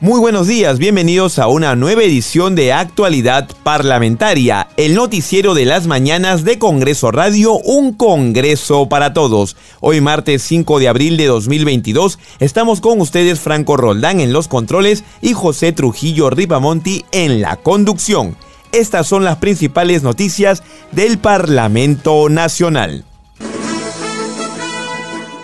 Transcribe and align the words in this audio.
Muy 0.00 0.20
buenos 0.20 0.46
días, 0.46 0.78
bienvenidos 0.78 1.40
a 1.40 1.48
una 1.48 1.74
nueva 1.74 2.04
edición 2.04 2.54
de 2.54 2.72
Actualidad 2.72 3.48
Parlamentaria, 3.64 4.68
el 4.76 4.94
noticiero 4.94 5.54
de 5.54 5.64
las 5.64 5.88
mañanas 5.88 6.44
de 6.44 6.56
Congreso 6.56 7.10
Radio, 7.10 7.54
un 7.54 7.94
Congreso 7.94 8.88
para 8.88 9.12
todos. 9.12 9.56
Hoy 9.80 10.00
martes 10.00 10.42
5 10.42 10.78
de 10.78 10.86
abril 10.86 11.16
de 11.16 11.26
2022 11.26 12.20
estamos 12.38 12.80
con 12.80 13.00
ustedes 13.00 13.40
Franco 13.40 13.76
Roldán 13.76 14.20
en 14.20 14.32
los 14.32 14.46
controles 14.46 15.02
y 15.20 15.32
José 15.32 15.72
Trujillo 15.72 16.30
Ripamonti 16.30 17.04
en 17.10 17.40
la 17.40 17.56
conducción. 17.56 18.36
Estas 18.70 19.08
son 19.08 19.24
las 19.24 19.38
principales 19.38 20.04
noticias 20.04 20.62
del 20.92 21.18
Parlamento 21.18 22.28
Nacional. 22.28 23.04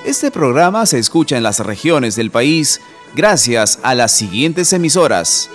Este 0.07 0.31
programa 0.31 0.87
se 0.87 1.01
escucha 1.01 1.37
en 1.37 1.43
las 1.43 1.59
regiones 1.59 2.15
del 2.15 2.31
país 2.31 2.81
gracias 3.15 3.79
a 3.83 3.95
las 3.95 4.13
siguientes 4.13 4.73
emisoras. 4.73 5.51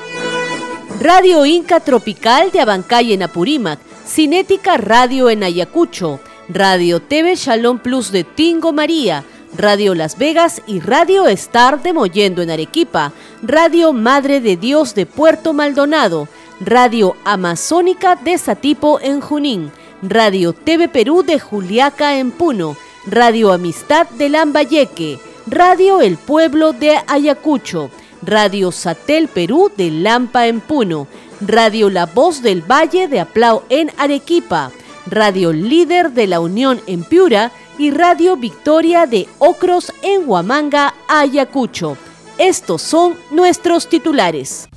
Radio 1.02 1.46
Inca 1.46 1.80
Tropical 1.80 2.52
de 2.52 2.62
Abancay 2.62 3.14
en 3.14 3.24
Apurímac, 3.24 3.80
Cinética 4.06 4.78
Radio 4.78 5.30
en 5.30 5.44
Ayacucho, 5.44 6.20
Radio 6.50 7.02
TV 7.02 7.36
Shalom 7.36 7.80
Plus 7.80 8.12
de 8.12 8.24
Tingo 8.24 8.74
María, 8.74 9.24
Radio 9.56 9.96
Las 9.96 10.18
Vegas 10.18 10.62
y 10.68 10.80
Radio 10.80 11.28
Star 11.28 11.82
de 11.82 11.94
Mollendo 11.94 12.42
en 12.42 12.50
Arequipa, 12.50 13.14
Radio 13.42 13.94
Madre 13.94 14.42
de 14.42 14.58
Dios 14.58 14.96
de 14.96 15.06
Puerto 15.06 15.54
Maldonado, 15.54 16.28
Radio 16.60 17.16
Amazónica 17.24 18.16
de 18.16 18.38
Satipo 18.38 19.00
en 19.00 19.22
Junín, 19.22 19.72
Radio 20.02 20.54
TV 20.54 20.88
Perú 20.88 21.24
de 21.24 21.40
Juliaca 21.40 22.18
en 22.18 22.32
Puno, 22.32 22.76
Radio 23.06 23.52
Amistad 23.52 24.08
de 24.10 24.30
Lambayeque, 24.30 25.20
Radio 25.52 26.00
El 26.00 26.18
Pueblo 26.18 26.74
de 26.74 27.00
Ayacucho, 27.08 27.90
Radio 28.22 28.72
Satel 28.72 29.28
Perú 29.28 29.72
de 29.76 29.90
Lampa 29.90 30.46
en 30.46 30.62
Puno, 30.62 31.08
Radio 31.42 31.90
La 31.90 32.06
Voz 32.06 32.44
del 32.44 32.62
Valle 32.62 33.08
de 33.08 33.20
Aplau 33.20 33.64
en 33.70 33.92
Arequipa, 33.98 34.72
Radio 35.08 35.52
Líder 35.52 36.12
de 36.12 36.28
la 36.28 36.40
Unión 36.40 36.80
en 36.86 37.04
Piura 37.04 37.52
y 37.80 37.90
Radio 37.90 38.38
Victoria 38.38 39.08
de 39.08 39.28
Ocros 39.40 39.92
en 40.04 40.30
Huamanga, 40.30 40.94
Ayacucho. 41.08 41.98
Estos 42.38 42.84
son 42.84 43.16
nuestros 43.32 43.90
titulares. 43.90 44.70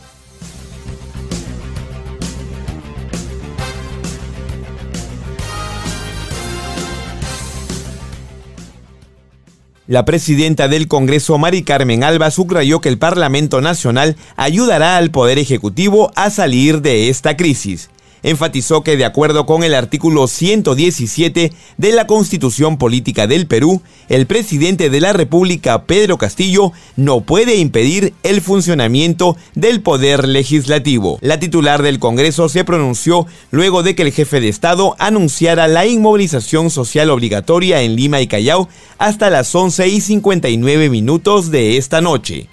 La 9.93 10.07
presidenta 10.07 10.69
del 10.69 10.89
Congreso, 10.89 11.37
Mari 11.37 11.65
Carmen 11.65 12.03
Alba, 12.03 12.31
subrayó 12.31 12.81
que 12.81 12.89
el 12.89 12.97
Parlamento 12.97 13.61
Nacional 13.61 14.17
ayudará 14.37 14.97
al 14.97 15.11
Poder 15.11 15.39
Ejecutivo 15.39 16.13
a 16.15 16.31
salir 16.31 16.81
de 16.81 17.11
esta 17.11 17.37
crisis 17.37 17.91
enfatizó 18.23 18.83
que 18.83 18.97
de 18.97 19.05
acuerdo 19.05 19.47
con 19.47 19.65
el 19.65 19.75
artículo 19.75 20.27
117 20.27 21.53
de 21.77 21.93
la 21.93 22.07
Constitución 22.07 22.79
Política 22.79 23.27
del 23.27 23.47
Perú, 23.47 23.83
el 24.09 24.27
presidente 24.27 24.91
de 24.91 25.01
la 25.01 25.13
República, 25.13 25.85
Pedro 25.85 26.19
Castillo, 26.19 26.73
no 26.97 27.23
puede 27.23 27.57
impedir 27.57 28.15
el 28.23 28.41
funcionamiento 28.41 29.37
del 29.55 29.83
poder 29.83 30.29
legislativo. 30.29 31.19
La 31.21 31.41
titular 31.41 31.83
del 31.83 31.99
Congreso 31.99 32.49
se 32.49 32.65
pronunció 32.65 33.27
luego 33.51 33.83
de 33.83 33.95
que 33.95 34.03
el 34.03 34.13
jefe 34.13 34.41
de 34.41 34.49
Estado 34.49 34.97
anunciara 34.99 35.69
la 35.69 35.87
inmovilización 35.87 36.71
social 36.71 37.11
obligatoria 37.11 37.83
en 37.83 37.97
Lima 37.97 38.21
y 38.21 38.27
Callao 38.27 38.69
hasta 38.99 39.31
las 39.31 39.55
11 39.55 39.89
y 39.89 40.01
59 40.01 40.91
minutos 40.91 41.51
de 41.51 41.77
esta 41.77 42.01
noche. 42.01 42.49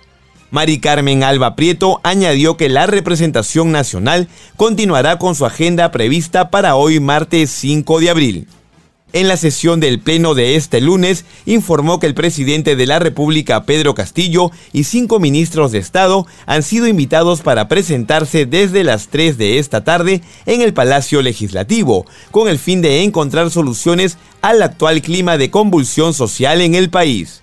Mari 0.52 0.80
Carmen 0.80 1.24
Alba 1.24 1.56
Prieto 1.56 2.00
añadió 2.04 2.58
que 2.58 2.70
la 2.70 2.88
representación 2.88 3.72
nacional 3.72 4.28
continuará 4.56 5.20
con 5.20 5.36
su 5.36 5.46
agenda 5.46 5.92
prevista 5.92 6.50
para 6.50 6.76
hoy 6.76 7.00
martes 7.00 7.52
5 7.52 8.00
de 8.00 8.10
abril. 8.10 8.48
En 9.12 9.28
la 9.28 9.38
sesión 9.38 9.80
del 9.80 10.00
Pleno 10.00 10.36
de 10.36 10.56
este 10.56 10.82
lunes, 10.82 11.26
informó 11.48 12.00
que 12.00 12.06
el 12.06 12.14
presidente 12.14 12.76
de 12.76 12.86
la 12.86 13.00
República, 13.00 13.64
Pedro 13.64 13.96
Castillo, 13.96 14.52
y 14.72 14.84
cinco 14.84 15.20
ministros 15.20 15.72
de 15.72 15.80
Estado 15.80 16.28
han 16.46 16.62
sido 16.62 16.88
invitados 16.88 17.42
para 17.42 17.68
presentarse 17.68 18.46
desde 18.46 18.84
las 18.84 19.08
3 19.08 19.38
de 19.40 19.58
esta 19.58 19.84
tarde 19.84 20.22
en 20.46 20.62
el 20.62 20.74
Palacio 20.74 21.24
Legislativo, 21.24 22.06
con 22.30 22.48
el 22.48 22.60
fin 22.60 22.84
de 22.84 23.04
encontrar 23.04 23.50
soluciones 23.50 24.18
al 24.42 24.62
actual 24.62 25.02
clima 25.02 25.40
de 25.40 25.50
convulsión 25.50 26.14
social 26.14 26.62
en 26.62 26.76
el 26.76 26.92
país. 26.92 27.42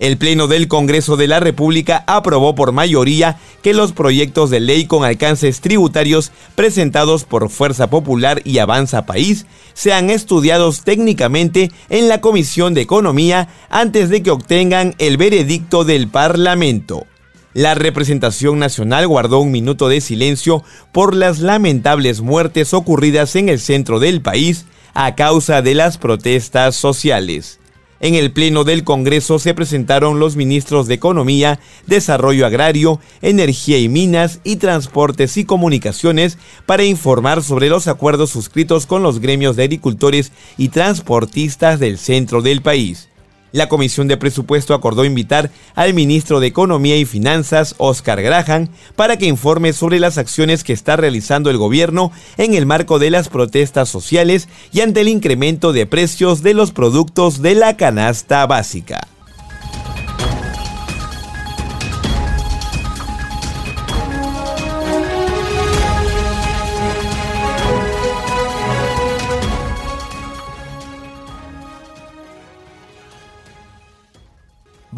El 0.00 0.16
Pleno 0.16 0.48
del 0.48 0.66
Congreso 0.66 1.18
de 1.18 1.28
la 1.28 1.40
República 1.40 2.04
aprobó 2.06 2.54
por 2.54 2.72
mayoría 2.72 3.38
que 3.62 3.74
los 3.74 3.92
proyectos 3.92 4.48
de 4.48 4.58
ley 4.58 4.86
con 4.86 5.04
alcances 5.04 5.60
tributarios 5.60 6.32
presentados 6.54 7.24
por 7.24 7.50
Fuerza 7.50 7.90
Popular 7.90 8.40
y 8.46 8.58
Avanza 8.58 9.04
País 9.04 9.44
sean 9.74 10.08
estudiados 10.08 10.84
técnicamente 10.84 11.70
en 11.90 12.08
la 12.08 12.22
Comisión 12.22 12.72
de 12.72 12.80
Economía 12.80 13.48
antes 13.68 14.08
de 14.08 14.22
que 14.22 14.30
obtengan 14.30 14.94
el 14.96 15.18
veredicto 15.18 15.84
del 15.84 16.08
Parlamento. 16.08 17.06
La 17.52 17.74
representación 17.74 18.58
nacional 18.58 19.06
guardó 19.06 19.40
un 19.40 19.50
minuto 19.50 19.90
de 19.90 20.00
silencio 20.00 20.64
por 20.92 21.14
las 21.14 21.40
lamentables 21.40 22.22
muertes 22.22 22.72
ocurridas 22.72 23.36
en 23.36 23.50
el 23.50 23.60
centro 23.60 24.00
del 24.00 24.22
país 24.22 24.64
a 24.94 25.14
causa 25.14 25.60
de 25.60 25.74
las 25.74 25.98
protestas 25.98 26.74
sociales. 26.74 27.59
En 28.00 28.14
el 28.14 28.32
Pleno 28.32 28.64
del 28.64 28.82
Congreso 28.82 29.38
se 29.38 29.52
presentaron 29.52 30.18
los 30.18 30.34
ministros 30.34 30.86
de 30.86 30.94
Economía, 30.94 31.60
Desarrollo 31.86 32.46
Agrario, 32.46 32.98
Energía 33.20 33.78
y 33.78 33.90
Minas 33.90 34.40
y 34.42 34.56
Transportes 34.56 35.36
y 35.36 35.44
Comunicaciones 35.44 36.38
para 36.64 36.84
informar 36.84 37.42
sobre 37.42 37.68
los 37.68 37.88
acuerdos 37.88 38.30
suscritos 38.30 38.86
con 38.86 39.02
los 39.02 39.20
gremios 39.20 39.54
de 39.56 39.64
agricultores 39.64 40.32
y 40.56 40.70
transportistas 40.70 41.78
del 41.78 41.98
centro 41.98 42.40
del 42.40 42.62
país. 42.62 43.09
La 43.52 43.68
Comisión 43.68 44.08
de 44.08 44.16
Presupuesto 44.16 44.74
acordó 44.74 45.04
invitar 45.04 45.50
al 45.74 45.94
ministro 45.94 46.40
de 46.40 46.46
Economía 46.46 46.96
y 46.96 47.04
Finanzas, 47.04 47.74
Oscar 47.78 48.22
Graham, 48.22 48.68
para 48.96 49.16
que 49.16 49.26
informe 49.26 49.72
sobre 49.72 49.98
las 49.98 50.18
acciones 50.18 50.64
que 50.64 50.72
está 50.72 50.96
realizando 50.96 51.50
el 51.50 51.58
gobierno 51.58 52.12
en 52.36 52.54
el 52.54 52.66
marco 52.66 52.98
de 52.98 53.10
las 53.10 53.28
protestas 53.28 53.88
sociales 53.88 54.48
y 54.72 54.80
ante 54.80 55.00
el 55.00 55.08
incremento 55.08 55.72
de 55.72 55.86
precios 55.86 56.42
de 56.42 56.54
los 56.54 56.72
productos 56.72 57.42
de 57.42 57.54
la 57.54 57.76
canasta 57.76 58.46
básica. 58.46 59.00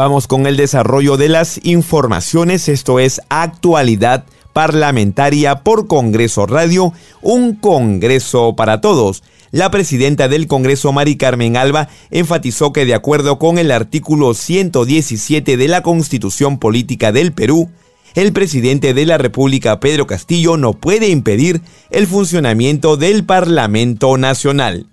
Vamos 0.05 0.27
con 0.27 0.49
el 0.49 0.57
desarrollo 0.57 1.17
de 1.17 1.29
las 1.29 1.61
informaciones. 1.63 2.69
Esto 2.69 2.99
es 2.99 3.21
actualidad 3.29 4.25
parlamentaria 4.53 5.61
por 5.61 5.87
Congreso 5.87 6.45
Radio, 6.45 6.93
un 7.21 7.55
Congreso 7.55 8.57
para 8.57 8.81
todos. 8.81 9.23
La 9.53 9.71
presidenta 9.71 10.27
del 10.27 10.49
Congreso, 10.49 10.91
Mari 10.91 11.17
Carmen 11.17 11.57
Alba, 11.57 11.89
enfatizó 12.11 12.73
que 12.73 12.85
de 12.85 12.95
acuerdo 12.95 13.39
con 13.39 13.59
el 13.59 13.71
artículo 13.71 14.35
117 14.35 15.57
de 15.57 15.69
la 15.69 15.85
Constitución 15.85 16.59
Política 16.59 17.13
del 17.13 17.31
Perú, 17.33 17.71
el 18.17 18.33
presidente 18.33 18.95
de 18.95 19.07
la 19.07 19.19
República, 19.19 19.79
Pedro 19.79 20.09
Castillo, 20.09 20.57
no 20.57 20.73
puede 20.73 21.11
impedir 21.11 21.61
el 21.91 22.09
funcionamiento 22.09 22.97
del 22.97 23.25
Parlamento 23.25 24.19
Nacional. 24.19 24.89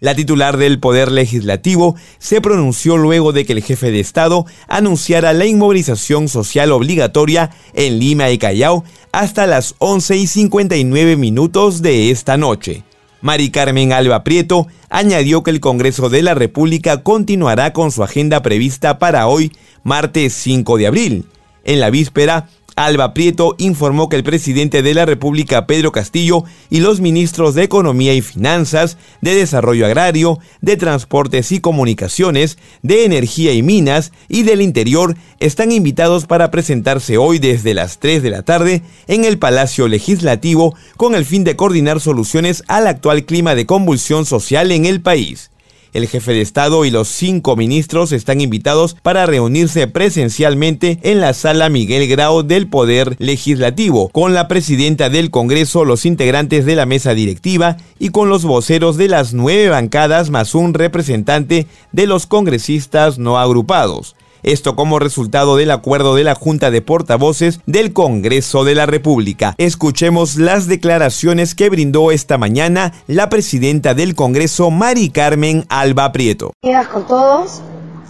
La 0.00 0.14
titular 0.14 0.58
del 0.58 0.78
Poder 0.78 1.10
Legislativo 1.10 1.96
se 2.18 2.40
pronunció 2.40 2.96
luego 2.96 3.32
de 3.32 3.44
que 3.44 3.52
el 3.52 3.64
jefe 3.64 3.90
de 3.90 3.98
Estado 3.98 4.46
anunciara 4.68 5.32
la 5.32 5.44
inmovilización 5.44 6.28
social 6.28 6.70
obligatoria 6.70 7.50
en 7.74 7.98
Lima 7.98 8.30
y 8.30 8.38
Callao 8.38 8.84
hasta 9.10 9.48
las 9.48 9.74
11 9.78 10.16
y 10.16 10.26
59 10.28 11.16
minutos 11.16 11.82
de 11.82 12.12
esta 12.12 12.36
noche. 12.36 12.84
Mari 13.22 13.50
Carmen 13.50 13.92
Alba 13.92 14.22
Prieto 14.22 14.68
añadió 14.88 15.42
que 15.42 15.50
el 15.50 15.58
Congreso 15.58 16.08
de 16.08 16.22
la 16.22 16.34
República 16.34 17.02
continuará 17.02 17.72
con 17.72 17.90
su 17.90 18.04
agenda 18.04 18.40
prevista 18.40 19.00
para 19.00 19.26
hoy, 19.26 19.50
martes 19.82 20.32
5 20.34 20.78
de 20.78 20.86
abril. 20.86 21.24
En 21.64 21.80
la 21.80 21.90
víspera, 21.90 22.48
Alba 22.78 23.12
Prieto 23.12 23.56
informó 23.58 24.08
que 24.08 24.14
el 24.14 24.22
presidente 24.22 24.82
de 24.82 24.94
la 24.94 25.04
República, 25.04 25.66
Pedro 25.66 25.90
Castillo, 25.90 26.44
y 26.70 26.78
los 26.78 27.00
ministros 27.00 27.54
de 27.54 27.64
Economía 27.64 28.14
y 28.14 28.22
Finanzas, 28.22 28.98
de 29.20 29.34
Desarrollo 29.34 29.84
Agrario, 29.84 30.38
de 30.60 30.76
Transportes 30.76 31.50
y 31.50 31.60
Comunicaciones, 31.60 32.56
de 32.82 33.04
Energía 33.04 33.52
y 33.52 33.62
Minas 33.62 34.12
y 34.28 34.44
del 34.44 34.62
Interior 34.62 35.16
están 35.40 35.72
invitados 35.72 36.26
para 36.26 36.50
presentarse 36.52 37.18
hoy 37.18 37.40
desde 37.40 37.74
las 37.74 37.98
3 37.98 38.22
de 38.22 38.30
la 38.30 38.42
tarde 38.42 38.82
en 39.08 39.24
el 39.24 39.38
Palacio 39.38 39.88
Legislativo 39.88 40.76
con 40.96 41.16
el 41.16 41.24
fin 41.24 41.42
de 41.42 41.56
coordinar 41.56 42.00
soluciones 42.00 42.62
al 42.68 42.86
actual 42.86 43.24
clima 43.24 43.54
de 43.54 43.66
convulsión 43.66 44.24
social 44.24 44.70
en 44.70 44.86
el 44.86 45.00
país. 45.00 45.50
El 45.92 46.06
jefe 46.06 46.32
de 46.32 46.40
Estado 46.40 46.84
y 46.84 46.90
los 46.90 47.08
cinco 47.08 47.56
ministros 47.56 48.12
están 48.12 48.40
invitados 48.40 48.96
para 49.02 49.26
reunirse 49.26 49.86
presencialmente 49.86 50.98
en 51.02 51.20
la 51.20 51.32
sala 51.32 51.68
Miguel 51.68 52.08
Grau 52.08 52.42
del 52.42 52.68
Poder 52.68 53.16
Legislativo, 53.18 54.08
con 54.10 54.34
la 54.34 54.48
presidenta 54.48 55.08
del 55.08 55.30
Congreso, 55.30 55.84
los 55.84 56.04
integrantes 56.04 56.66
de 56.66 56.76
la 56.76 56.86
mesa 56.86 57.14
directiva 57.14 57.76
y 57.98 58.10
con 58.10 58.28
los 58.28 58.44
voceros 58.44 58.96
de 58.96 59.08
las 59.08 59.32
nueve 59.32 59.68
bancadas 59.68 60.30
más 60.30 60.54
un 60.54 60.74
representante 60.74 61.66
de 61.92 62.06
los 62.06 62.26
congresistas 62.26 63.18
no 63.18 63.38
agrupados. 63.38 64.14
Esto 64.42 64.76
como 64.76 64.98
resultado 64.98 65.56
del 65.56 65.70
acuerdo 65.70 66.14
de 66.14 66.24
la 66.24 66.34
Junta 66.34 66.70
de 66.70 66.82
Portavoces 66.82 67.60
del 67.66 67.92
Congreso 67.92 68.64
de 68.64 68.74
la 68.74 68.86
República. 68.86 69.54
Escuchemos 69.58 70.36
las 70.36 70.66
declaraciones 70.66 71.54
que 71.54 71.70
brindó 71.70 72.10
esta 72.10 72.38
mañana 72.38 72.92
la 73.06 73.28
presidenta 73.28 73.94
del 73.94 74.14
Congreso, 74.14 74.70
Mari 74.70 75.10
Carmen 75.10 75.64
Alba 75.68 76.12
Prieto. 76.12 76.52
con 76.92 77.06
todos. 77.06 77.62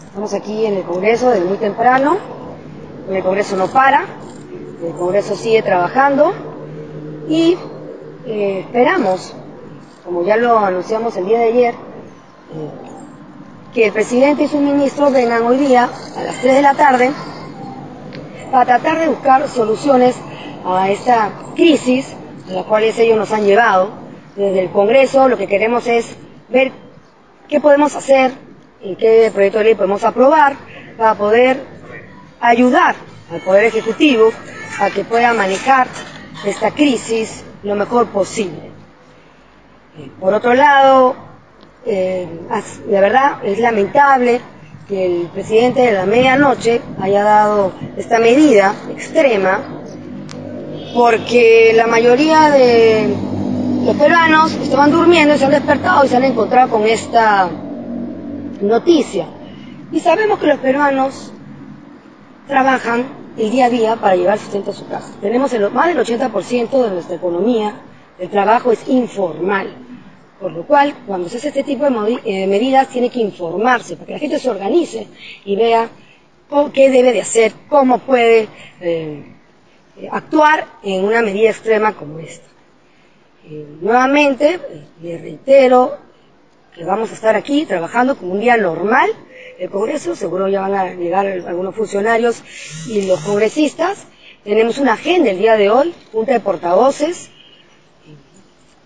Estamos 0.06 0.34
aquí 0.34 0.66
en 0.66 0.78
el 0.78 0.82
Congreso 0.82 1.30
desde 1.30 1.44
muy 1.44 1.58
temprano. 1.58 2.18
El 3.10 3.22
Congreso 3.22 3.56
no 3.56 3.68
para. 3.68 4.04
El 4.84 4.92
Congreso 4.92 5.36
sigue 5.36 5.62
trabajando. 5.62 6.32
Y 7.28 7.56
eh, 8.26 8.60
esperamos, 8.60 9.34
como 10.04 10.24
ya 10.24 10.36
lo 10.36 10.58
anunciamos 10.58 11.16
el 11.16 11.26
día 11.26 11.38
de 11.38 11.44
ayer, 11.44 11.74
eh, 11.74 12.87
que 13.78 13.86
el 13.86 13.92
presidente 13.92 14.42
y 14.42 14.48
sus 14.48 14.60
ministros 14.60 15.12
vengan 15.12 15.44
hoy 15.44 15.56
día 15.56 15.88
a 16.16 16.22
las 16.24 16.40
3 16.40 16.52
de 16.56 16.62
la 16.62 16.74
tarde 16.74 17.12
para 18.50 18.64
tratar 18.64 18.98
de 18.98 19.06
buscar 19.06 19.48
soluciones 19.48 20.16
a 20.66 20.90
esta 20.90 21.30
crisis 21.54 22.12
a 22.48 22.54
la 22.54 22.64
cual 22.64 22.82
ellos 22.82 23.16
nos 23.16 23.30
han 23.30 23.44
llevado. 23.44 23.90
Desde 24.34 24.62
el 24.62 24.70
Congreso 24.70 25.28
lo 25.28 25.38
que 25.38 25.46
queremos 25.46 25.86
es 25.86 26.16
ver 26.48 26.72
qué 27.46 27.60
podemos 27.60 27.94
hacer 27.94 28.32
y 28.82 28.96
qué 28.96 29.30
proyecto 29.32 29.58
de 29.58 29.64
ley 29.66 29.74
podemos 29.76 30.02
aprobar 30.02 30.56
para 30.96 31.14
poder 31.14 31.62
ayudar 32.40 32.96
al 33.30 33.40
Poder 33.42 33.66
Ejecutivo 33.66 34.32
a 34.80 34.90
que 34.90 35.04
pueda 35.04 35.32
manejar 35.34 35.86
esta 36.44 36.72
crisis 36.72 37.44
lo 37.62 37.76
mejor 37.76 38.08
posible. 38.08 38.72
Por 40.18 40.34
otro 40.34 40.54
lado, 40.54 41.27
eh, 41.88 42.28
la 42.88 43.00
verdad 43.00 43.44
es 43.44 43.58
lamentable 43.58 44.40
que 44.86 45.06
el 45.06 45.26
presidente 45.28 45.80
de 45.80 45.92
la 45.92 46.06
medianoche 46.06 46.80
haya 47.00 47.22
dado 47.22 47.72
esta 47.96 48.18
medida 48.18 48.74
extrema, 48.90 49.60
porque 50.94 51.72
la 51.74 51.86
mayoría 51.86 52.50
de 52.50 53.14
los 53.84 53.96
peruanos 53.96 54.52
estaban 54.54 54.90
durmiendo 54.90 55.34
y 55.34 55.38
se 55.38 55.46
han 55.46 55.50
despertado 55.50 56.04
y 56.04 56.08
se 56.08 56.16
han 56.16 56.24
encontrado 56.24 56.70
con 56.70 56.86
esta 56.86 57.48
noticia. 58.60 59.26
Y 59.90 60.00
sabemos 60.00 60.38
que 60.38 60.46
los 60.46 60.58
peruanos 60.58 61.32
trabajan 62.46 63.06
el 63.38 63.50
día 63.50 63.66
a 63.66 63.70
día 63.70 63.96
para 63.96 64.16
llevar 64.16 64.38
sustento 64.38 64.72
a 64.72 64.74
su 64.74 64.86
casa. 64.88 65.12
Tenemos 65.20 65.52
el, 65.52 65.70
más 65.70 65.86
del 65.86 65.98
80% 65.98 66.82
de 66.82 66.90
nuestra 66.90 67.16
economía, 67.16 67.74
el 68.18 68.28
trabajo 68.28 68.72
es 68.72 68.88
informal. 68.88 69.87
Por 70.40 70.52
lo 70.52 70.64
cual, 70.64 70.94
cuando 71.06 71.28
se 71.28 71.38
hace 71.38 71.48
este 71.48 71.64
tipo 71.64 71.84
de 71.84 72.20
eh, 72.24 72.46
medidas, 72.46 72.88
tiene 72.88 73.10
que 73.10 73.18
informarse 73.18 73.96
para 73.96 74.06
que 74.06 74.12
la 74.12 74.18
gente 74.18 74.38
se 74.38 74.50
organice 74.50 75.08
y 75.44 75.56
vea 75.56 75.88
qué 76.72 76.90
debe 76.90 77.12
de 77.12 77.20
hacer, 77.20 77.52
cómo 77.68 77.98
puede 77.98 78.48
eh, 78.80 79.22
actuar 80.10 80.66
en 80.82 81.04
una 81.04 81.22
medida 81.22 81.50
extrema 81.50 81.92
como 81.92 82.20
esta. 82.20 82.46
Eh, 83.50 83.66
nuevamente, 83.80 84.60
le 85.02 85.18
reitero 85.18 85.98
que 86.74 86.84
vamos 86.84 87.10
a 87.10 87.14
estar 87.14 87.34
aquí 87.34 87.66
trabajando 87.66 88.16
como 88.16 88.32
un 88.32 88.40
día 88.40 88.56
normal. 88.56 89.10
El 89.58 89.70
Congreso, 89.70 90.14
seguro 90.14 90.48
ya 90.48 90.60
van 90.60 90.74
a 90.74 90.94
llegar 90.94 91.26
algunos 91.26 91.74
funcionarios 91.74 92.42
y 92.86 93.06
los 93.06 93.20
congresistas. 93.20 94.06
Tenemos 94.44 94.78
una 94.78 94.92
agenda 94.92 95.30
el 95.30 95.38
día 95.38 95.56
de 95.56 95.68
hoy, 95.68 95.92
junta 96.12 96.32
de 96.32 96.40
portavoces, 96.40 97.30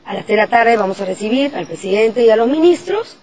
a 0.04 0.14
las 0.14 0.26
3 0.26 0.37
de 0.37 0.37
la 0.37 0.49
tarde 0.49 0.76
vamos 0.76 1.00
a 1.00 1.04
recibir 1.04 1.54
al 1.54 1.66
presidente 1.66 2.25
y 2.25 2.31
a 2.31 2.37
los 2.37 2.49
ministros. 2.49 3.16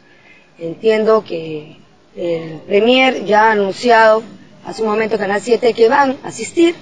Entiendo 0.58 1.24
que 1.24 1.78
el 2.16 2.60
Premier 2.68 3.26
ya 3.26 3.48
ha 3.48 3.52
anunciado 3.52 4.24
hace 4.66 4.81
un 4.81 4.90
momento 4.90 5.18
Canal 5.18 5.42
7 5.42 5.74
que 5.74 5.90
van 5.90 6.18
a 6.24 6.30
asistir, 6.30 6.76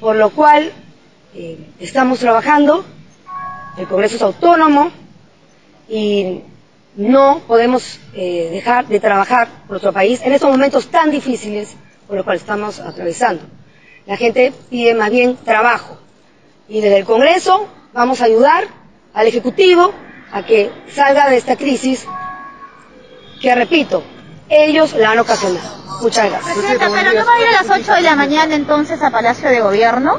por 0.00 0.16
lo 0.16 0.30
cual 0.30 0.72
eh, 1.34 1.58
estamos 1.80 2.20
trabajando, 2.20 2.84
el 3.76 3.86
Congreso 3.86 4.16
es 4.16 4.22
autónomo 4.22 4.90
y 5.88 6.40
no 6.96 7.40
podemos 7.46 8.00
eh, 8.14 8.48
dejar 8.50 8.88
de 8.88 8.98
trabajar 8.98 9.48
por 9.62 9.72
nuestro 9.72 9.92
país 9.92 10.20
en 10.22 10.32
estos 10.32 10.50
momentos 10.50 10.88
tan 10.88 11.10
difíciles 11.10 11.76
por 12.06 12.16
los 12.16 12.24
cuales 12.24 12.42
estamos 12.42 12.80
atravesando. 12.80 13.42
La 14.06 14.16
gente 14.16 14.52
pide 14.70 14.94
más 14.94 15.10
bien 15.10 15.36
trabajo 15.36 15.98
y 16.68 16.80
desde 16.80 16.98
el 16.98 17.04
Congreso 17.04 17.68
vamos 17.92 18.20
a 18.20 18.24
ayudar 18.24 18.77
al 19.14 19.26
Ejecutivo 19.26 19.92
a 20.32 20.44
que 20.44 20.70
salga 20.88 21.28
de 21.28 21.36
esta 21.36 21.56
crisis 21.56 22.06
que, 23.40 23.54
repito, 23.54 24.02
ellos 24.48 24.94
la 24.94 25.12
han 25.12 25.18
ocasionado. 25.18 25.78
Muchas 26.02 26.30
gracias. 26.30 26.56
pero 26.78 27.12
no 27.12 27.26
va 27.26 27.34
a 27.34 27.40
ir 27.40 27.46
a 27.48 27.62
las 27.62 27.70
8 27.70 27.94
de 27.94 28.02
la 28.02 28.14
mañana 28.14 28.54
entonces 28.54 29.02
a 29.02 29.10
Palacio 29.10 29.48
de 29.48 29.60
Gobierno. 29.60 30.18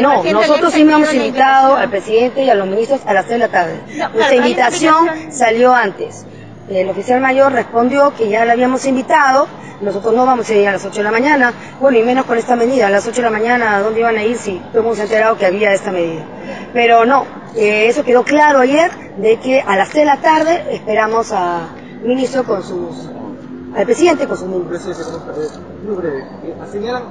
no, 0.00 0.22
nosotros 0.24 0.72
sí 0.72 0.82
hemos 0.82 1.12
invitado 1.12 1.76
al 1.76 1.90
presidente 1.90 2.44
y 2.44 2.50
a 2.50 2.54
los 2.54 2.66
ministros 2.66 3.00
a 3.06 3.12
las 3.12 3.26
3 3.26 3.38
de 3.40 3.46
la 3.46 3.52
tarde. 3.52 3.80
Nuestra 4.14 4.34
invitación 4.34 5.32
salió 5.32 5.74
antes. 5.74 6.24
El 6.68 6.88
oficial 6.88 7.20
mayor 7.20 7.52
respondió 7.52 8.12
que 8.16 8.28
ya 8.28 8.44
le 8.44 8.50
habíamos 8.50 8.84
invitado, 8.86 9.46
nosotros 9.80 10.14
no 10.14 10.26
vamos 10.26 10.50
a 10.50 10.54
ir 10.54 10.66
a 10.66 10.72
las 10.72 10.84
8 10.84 10.96
de 10.96 11.04
la 11.04 11.12
mañana, 11.12 11.52
bueno, 11.80 11.96
y 11.96 12.02
menos 12.02 12.24
con 12.24 12.38
esta 12.38 12.56
medida, 12.56 12.88
a 12.88 12.90
las 12.90 13.06
8 13.06 13.14
de 13.14 13.22
la 13.22 13.30
mañana, 13.30 13.76
¿a 13.76 13.82
dónde 13.82 14.00
iban 14.00 14.16
a 14.16 14.24
ir 14.24 14.36
si 14.36 14.60
hemos 14.74 14.98
enterado 14.98 15.36
que 15.38 15.46
había 15.46 15.72
esta 15.72 15.92
medida? 15.92 16.24
Pero 16.72 17.04
no, 17.04 17.24
eh, 17.54 17.86
eso 17.86 18.02
quedó 18.02 18.24
claro 18.24 18.58
ayer, 18.58 18.90
de 19.18 19.38
que 19.38 19.60
a 19.60 19.76
las 19.76 19.90
3 19.90 20.02
de 20.02 20.06
la 20.06 20.16
tarde 20.16 20.64
esperamos 20.74 21.30
al 21.30 21.68
ministro 22.02 22.42
con 22.42 22.60
sus, 22.64 23.10
al 23.76 23.84
presidente 23.84 24.26
con 24.26 24.36
sus 24.36 24.48
ministros. 24.48 25.12
Muy 25.84 25.96
breve, 25.96 26.24
señalan 26.72 27.02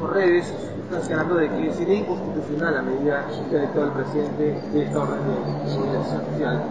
por 0.00 0.14
redes, 0.14 0.52
están 0.84 1.02
señalando 1.04 1.36
de 1.36 1.48
que 1.48 1.72
sería 1.74 1.94
inconstitucional 1.94 2.74
la 2.74 2.82
medida 2.82 3.24
que 3.50 3.56
dictó 3.56 3.84
el 3.84 3.92
presidente 3.92 4.60
de 4.72 4.82
esta 4.82 4.98
orden 4.98 5.18
de 5.64 5.70
seguridad 5.70 6.02
social. 6.02 6.62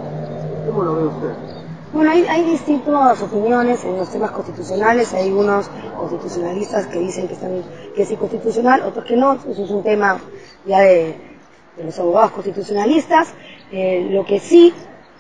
¿Cómo 0.68 0.84
lo 0.84 0.96
ve 0.96 1.04
usted? 1.06 1.63
Bueno, 1.94 2.10
hay, 2.10 2.26
hay, 2.26 2.44
distintas 2.44 3.22
opiniones 3.22 3.86
en 3.86 3.98
los 3.98 4.10
temas 4.10 4.32
constitucionales. 4.32 5.14
Hay 5.14 5.32
unos 5.32 5.70
constitucionalistas 5.96 6.88
que 6.88 6.98
dicen 6.98 7.28
que, 7.28 7.36
están, 7.36 7.64
que 7.96 8.02
es 8.02 8.10
inconstitucional, 8.10 8.82
otros 8.82 9.06
que 9.06 9.16
no. 9.16 9.34
Eso 9.34 9.64
es 9.64 9.70
un 9.70 9.84
tema 9.84 10.18
ya 10.66 10.80
de, 10.80 11.16
los 11.78 12.00
abogados 12.00 12.32
constitucionalistas. 12.32 13.36
Eh, 13.72 14.08
lo 14.10 14.26
que 14.26 14.40
sí 14.40 14.74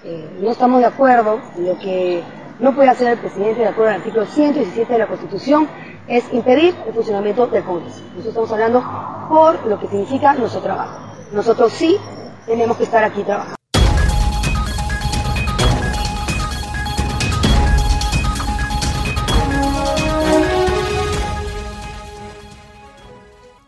eh, 0.03 0.27
no 0.41 0.49
estamos 0.49 0.79
de 0.79 0.87
acuerdo, 0.87 1.39
lo 1.59 1.77
que 1.77 2.23
no 2.59 2.73
puede 2.73 2.89
hacer 2.89 3.07
el 3.09 3.19
presidente 3.19 3.61
de 3.61 3.67
acuerdo 3.67 3.91
al 3.91 3.97
artículo 3.97 4.25
117 4.25 4.93
de 4.93 4.99
la 4.99 5.07
Constitución 5.07 5.67
es 6.07 6.23
impedir 6.33 6.73
el 6.87 6.93
funcionamiento 6.93 7.45
del 7.45 7.63
Congreso. 7.63 8.01
Nosotros 8.15 8.27
estamos 8.27 8.51
hablando 8.51 8.83
por 9.29 9.63
lo 9.67 9.79
que 9.79 9.87
significa 9.89 10.33
nuestro 10.33 10.61
trabajo. 10.61 11.13
Nosotros 11.33 11.71
sí 11.71 11.97
tenemos 12.47 12.77
que 12.77 12.85
estar 12.85 13.03
aquí 13.03 13.21
trabajando. 13.21 13.62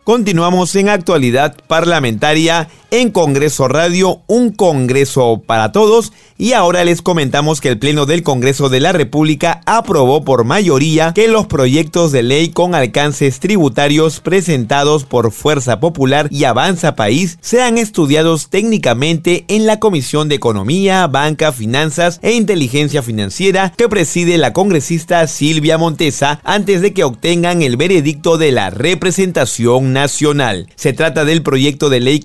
Continuamos 0.06 0.76
en 0.76 0.90
actualidad 0.90 1.56
parlamentaria 1.66 2.70
en 3.02 3.12
Congreso 3.12 3.68
Radio, 3.68 4.22
un 4.28 4.52
Congreso 4.52 5.42
para 5.46 5.74
todos. 5.74 6.14
Y 6.38 6.54
ahora 6.54 6.84
les 6.84 7.02
comentamos 7.02 7.62
que 7.62 7.70
el 7.70 7.80
Pleno 7.80 8.06
del 8.06 8.24
Congreso 8.24 8.70
de 8.70 8.80
la 8.82 8.92
República 8.92 9.62
aprobó 9.66 10.24
por 10.24 10.44
mayoría 10.44 11.14
que 11.14 11.30
los 11.30 11.48
proyectos 11.48 12.12
de 12.12 12.24
ley 12.24 12.50
con 12.50 12.76
alcances 12.76 13.40
tributarios 13.40 14.20
presentados 14.20 15.06
por 15.06 15.32
Fuerza 15.32 15.80
Popular 15.80 16.28
y 16.32 16.44
Avanza 16.44 16.96
País 16.96 17.38
sean 17.42 17.78
estudiados 17.78 18.50
técnicamente 18.50 19.46
en 19.48 19.66
la 19.66 19.80
Comisión 19.80 20.28
de 20.28 20.36
Economía, 20.36 21.08
Banca, 21.08 21.54
Finanzas 21.54 22.20
e 22.22 22.34
Inteligencia 22.34 23.02
Financiera 23.02 23.74
que 23.76 23.88
preside 23.88 24.38
la 24.38 24.52
congresista 24.52 25.26
Silvia 25.28 25.78
Montesa 25.78 26.42
antes 26.44 26.82
de 26.82 26.94
que 26.94 27.06
obtengan 27.06 27.62
el 27.62 27.78
veredicto 27.78 28.38
de 28.38 28.52
la 28.52 28.70
representación 28.70 29.94
nacional. 29.94 30.68
Se 30.76 30.92
trata 30.92 31.24
del 31.24 31.44
proyecto 31.44 31.90
de 31.90 32.02
ley 32.02 32.20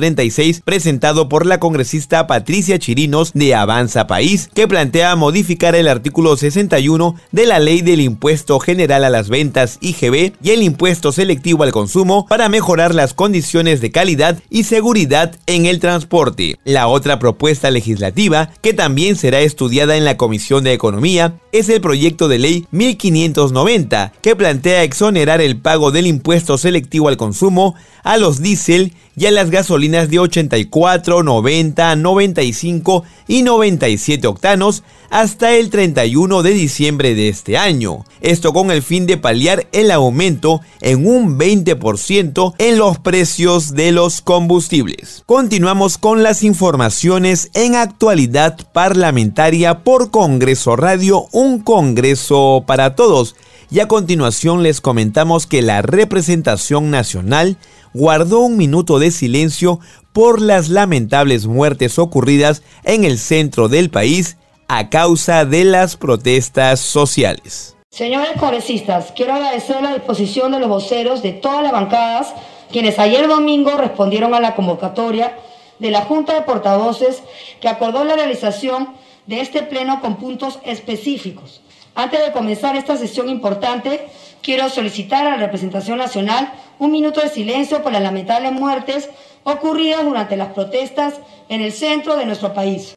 536 0.00 0.62
presentado 0.64 1.28
por 1.28 1.46
la 1.46 1.60
congresista 1.60 2.26
Patricia 2.26 2.78
Chirinos 2.78 3.32
de 3.34 3.54
Avanza 3.54 4.06
País, 4.06 4.48
que 4.54 4.66
plantea 4.66 5.14
modificar 5.16 5.74
el 5.74 5.88
artículo 5.88 6.36
61 6.36 7.16
de 7.32 7.46
la 7.46 7.58
Ley 7.58 7.82
del 7.82 8.00
Impuesto 8.00 8.58
General 8.60 9.04
a 9.04 9.10
las 9.10 9.28
Ventas 9.28 9.78
IGB 9.80 10.32
y 10.42 10.50
el 10.50 10.62
impuesto 10.62 11.12
selectivo 11.12 11.64
al 11.64 11.72
consumo 11.72 12.26
para 12.26 12.48
mejorar 12.48 12.94
las 12.94 13.14
condiciones 13.14 13.80
de 13.80 13.90
calidad 13.90 14.38
y 14.48 14.64
seguridad 14.64 15.36
en 15.46 15.66
el 15.66 15.80
transporte. 15.80 16.58
La 16.64 16.88
otra 16.88 17.18
propuesta 17.18 17.70
legislativa, 17.70 18.50
que 18.62 18.72
también 18.72 19.16
será 19.16 19.40
estudiada 19.40 19.96
en 19.96 20.04
la 20.04 20.16
Comisión 20.16 20.64
de 20.64 20.72
Economía, 20.72 21.34
es 21.52 21.68
el 21.68 21.80
proyecto 21.80 22.28
de 22.28 22.38
ley 22.38 22.66
1590, 22.70 24.12
que 24.22 24.36
plantea 24.36 24.82
exonerar 24.82 25.40
el 25.40 25.58
pago 25.58 25.90
del 25.90 26.06
impuesto 26.06 26.56
selectivo 26.56 27.08
al 27.08 27.16
consumo 27.16 27.74
a 28.02 28.16
los 28.16 28.40
diésel 28.40 28.94
y 29.16 29.26
a 29.26 29.30
las 29.30 29.50
gasolinas 29.50 29.89
de 29.90 30.18
84, 30.18 31.22
90, 31.22 31.96
95 31.96 33.04
y 33.26 33.42
97 33.42 34.26
octanos 34.26 34.82
hasta 35.10 35.56
el 35.56 35.70
31 35.70 36.42
de 36.42 36.50
diciembre 36.52 37.14
de 37.14 37.28
este 37.28 37.58
año. 37.58 38.04
Esto 38.20 38.52
con 38.52 38.70
el 38.70 38.82
fin 38.82 39.06
de 39.06 39.16
paliar 39.16 39.66
el 39.72 39.90
aumento 39.90 40.60
en 40.80 41.06
un 41.06 41.38
20% 41.38 42.54
en 42.58 42.78
los 42.78 42.98
precios 42.98 43.74
de 43.74 43.92
los 43.92 44.20
combustibles. 44.20 45.24
Continuamos 45.26 45.98
con 45.98 46.22
las 46.22 46.42
informaciones 46.42 47.50
en 47.54 47.74
actualidad 47.74 48.56
parlamentaria 48.72 49.80
por 49.80 50.10
Congreso 50.10 50.76
Radio, 50.76 51.26
un 51.32 51.58
Congreso 51.60 52.64
para 52.66 52.94
todos. 52.94 53.34
Y 53.72 53.78
a 53.78 53.86
continuación 53.86 54.64
les 54.64 54.80
comentamos 54.80 55.46
que 55.46 55.62
la 55.62 55.80
representación 55.80 56.90
nacional 56.90 57.56
guardó 57.94 58.40
un 58.40 58.56
minuto 58.56 58.98
de 58.98 59.10
silencio 59.10 59.80
por 60.12 60.40
las 60.40 60.68
lamentables 60.68 61.46
muertes 61.46 61.98
ocurridas 61.98 62.62
en 62.84 63.04
el 63.04 63.18
centro 63.18 63.68
del 63.68 63.90
país 63.90 64.36
a 64.68 64.88
causa 64.88 65.44
de 65.44 65.64
las 65.64 65.96
protestas 65.96 66.80
sociales. 66.80 67.76
Señores 67.90 68.30
congresistas, 68.38 69.12
quiero 69.16 69.32
agradecer 69.32 69.82
la 69.82 69.94
disposición 69.94 70.52
de 70.52 70.60
los 70.60 70.68
voceros 70.68 71.22
de 71.22 71.32
todas 71.32 71.62
las 71.62 71.72
bancadas, 71.72 72.32
quienes 72.70 72.98
ayer 73.00 73.26
domingo 73.26 73.76
respondieron 73.76 74.32
a 74.32 74.40
la 74.40 74.54
convocatoria 74.54 75.36
de 75.80 75.90
la 75.90 76.02
Junta 76.02 76.34
de 76.34 76.42
Portavoces 76.42 77.22
que 77.60 77.68
acordó 77.68 78.04
la 78.04 78.14
realización 78.14 78.94
de 79.26 79.40
este 79.40 79.62
pleno 79.62 80.00
con 80.00 80.16
puntos 80.16 80.60
específicos. 80.64 81.62
Antes 81.94 82.24
de 82.24 82.32
comenzar 82.32 82.76
esta 82.76 82.96
sesión 82.96 83.28
importante, 83.28 84.08
quiero 84.42 84.68
solicitar 84.68 85.26
a 85.26 85.30
la 85.30 85.36
representación 85.36 85.98
nacional 85.98 86.52
un 86.78 86.92
minuto 86.92 87.20
de 87.20 87.28
silencio 87.28 87.82
por 87.82 87.92
las 87.92 88.02
lamentables 88.02 88.52
muertes 88.52 89.10
ocurridas 89.44 90.04
durante 90.04 90.36
las 90.36 90.52
protestas 90.52 91.14
en 91.48 91.60
el 91.62 91.72
centro 91.72 92.16
de 92.16 92.26
nuestro 92.26 92.54
país. 92.54 92.94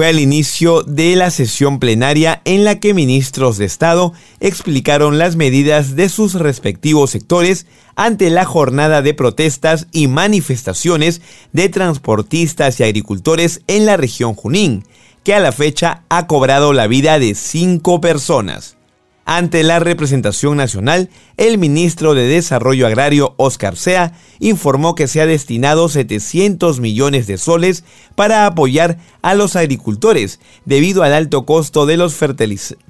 Fue 0.00 0.08
al 0.08 0.18
inicio 0.18 0.82
de 0.82 1.14
la 1.14 1.30
sesión 1.30 1.78
plenaria 1.78 2.40
en 2.46 2.64
la 2.64 2.80
que 2.80 2.94
ministros 2.94 3.58
de 3.58 3.66
Estado 3.66 4.14
explicaron 4.40 5.18
las 5.18 5.36
medidas 5.36 5.94
de 5.94 6.08
sus 6.08 6.32
respectivos 6.32 7.10
sectores 7.10 7.66
ante 7.96 8.30
la 8.30 8.46
jornada 8.46 9.02
de 9.02 9.12
protestas 9.12 9.88
y 9.92 10.08
manifestaciones 10.08 11.20
de 11.52 11.68
transportistas 11.68 12.80
y 12.80 12.84
agricultores 12.84 13.60
en 13.66 13.84
la 13.84 13.98
región 13.98 14.32
Junín, 14.34 14.84
que 15.22 15.34
a 15.34 15.38
la 15.38 15.52
fecha 15.52 16.02
ha 16.08 16.26
cobrado 16.26 16.72
la 16.72 16.86
vida 16.86 17.18
de 17.18 17.34
cinco 17.34 18.00
personas. 18.00 18.78
Ante 19.24 19.62
la 19.62 19.78
representación 19.78 20.56
nacional, 20.56 21.08
el 21.36 21.58
ministro 21.58 22.14
de 22.14 22.26
Desarrollo 22.26 22.86
Agrario, 22.86 23.34
Oscar 23.36 23.76
Sea, 23.76 24.12
informó 24.40 24.94
que 24.94 25.06
se 25.06 25.20
ha 25.20 25.26
destinado 25.26 25.88
700 25.88 26.80
millones 26.80 27.26
de 27.26 27.38
soles 27.38 27.84
para 28.16 28.46
apoyar 28.46 28.98
a 29.22 29.34
los 29.34 29.56
agricultores 29.56 30.40
debido 30.64 31.02
al 31.02 31.12
alto 31.12 31.46
costo 31.46 31.86
de 31.86 31.96
los 31.96 32.14
fertilizantes 32.14 32.89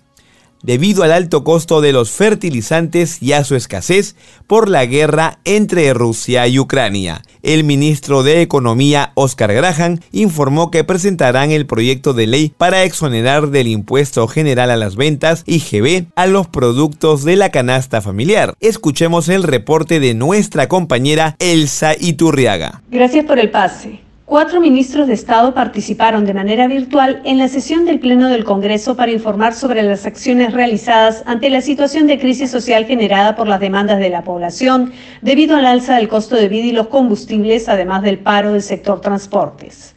debido 0.62 1.02
al 1.02 1.12
alto 1.12 1.44
costo 1.44 1.80
de 1.80 1.92
los 1.92 2.10
fertilizantes 2.10 3.22
y 3.22 3.32
a 3.32 3.44
su 3.44 3.56
escasez 3.56 4.16
por 4.46 4.68
la 4.68 4.86
guerra 4.86 5.38
entre 5.44 5.92
Rusia 5.94 6.46
y 6.48 6.58
Ucrania. 6.58 7.22
El 7.42 7.64
ministro 7.64 8.22
de 8.22 8.42
Economía, 8.42 9.12
Oscar 9.14 9.52
Graham, 9.52 10.00
informó 10.12 10.70
que 10.70 10.84
presentarán 10.84 11.50
el 11.50 11.66
proyecto 11.66 12.12
de 12.12 12.26
ley 12.26 12.52
para 12.56 12.84
exonerar 12.84 13.48
del 13.48 13.68
impuesto 13.68 14.28
general 14.28 14.70
a 14.70 14.76
las 14.76 14.96
ventas 14.96 15.42
IGB 15.46 16.06
a 16.16 16.26
los 16.26 16.48
productos 16.48 17.24
de 17.24 17.36
la 17.36 17.50
canasta 17.50 18.00
familiar. 18.00 18.54
Escuchemos 18.60 19.28
el 19.28 19.42
reporte 19.42 20.00
de 20.00 20.14
nuestra 20.14 20.68
compañera 20.68 21.36
Elsa 21.38 21.94
Iturriaga. 21.98 22.82
Gracias 22.90 23.24
por 23.24 23.38
el 23.38 23.50
pase. 23.50 24.09
Cuatro 24.30 24.60
ministros 24.60 25.08
de 25.08 25.14
Estado 25.14 25.54
participaron 25.54 26.24
de 26.24 26.34
manera 26.34 26.68
virtual 26.68 27.20
en 27.24 27.36
la 27.36 27.48
sesión 27.48 27.84
del 27.84 27.98
Pleno 27.98 28.28
del 28.28 28.44
Congreso 28.44 28.94
para 28.94 29.10
informar 29.10 29.54
sobre 29.54 29.82
las 29.82 30.06
acciones 30.06 30.52
realizadas 30.52 31.24
ante 31.26 31.50
la 31.50 31.60
situación 31.60 32.06
de 32.06 32.20
crisis 32.20 32.48
social 32.48 32.84
generada 32.84 33.34
por 33.34 33.48
las 33.48 33.58
demandas 33.58 33.98
de 33.98 34.08
la 34.08 34.22
población 34.22 34.92
debido 35.20 35.56
al 35.56 35.66
alza 35.66 35.96
del 35.96 36.06
costo 36.06 36.36
de 36.36 36.48
vida 36.48 36.66
y 36.66 36.70
los 36.70 36.86
combustibles, 36.86 37.68
además 37.68 38.04
del 38.04 38.20
paro 38.20 38.52
del 38.52 38.62
sector 38.62 39.00
transportes. 39.00 39.96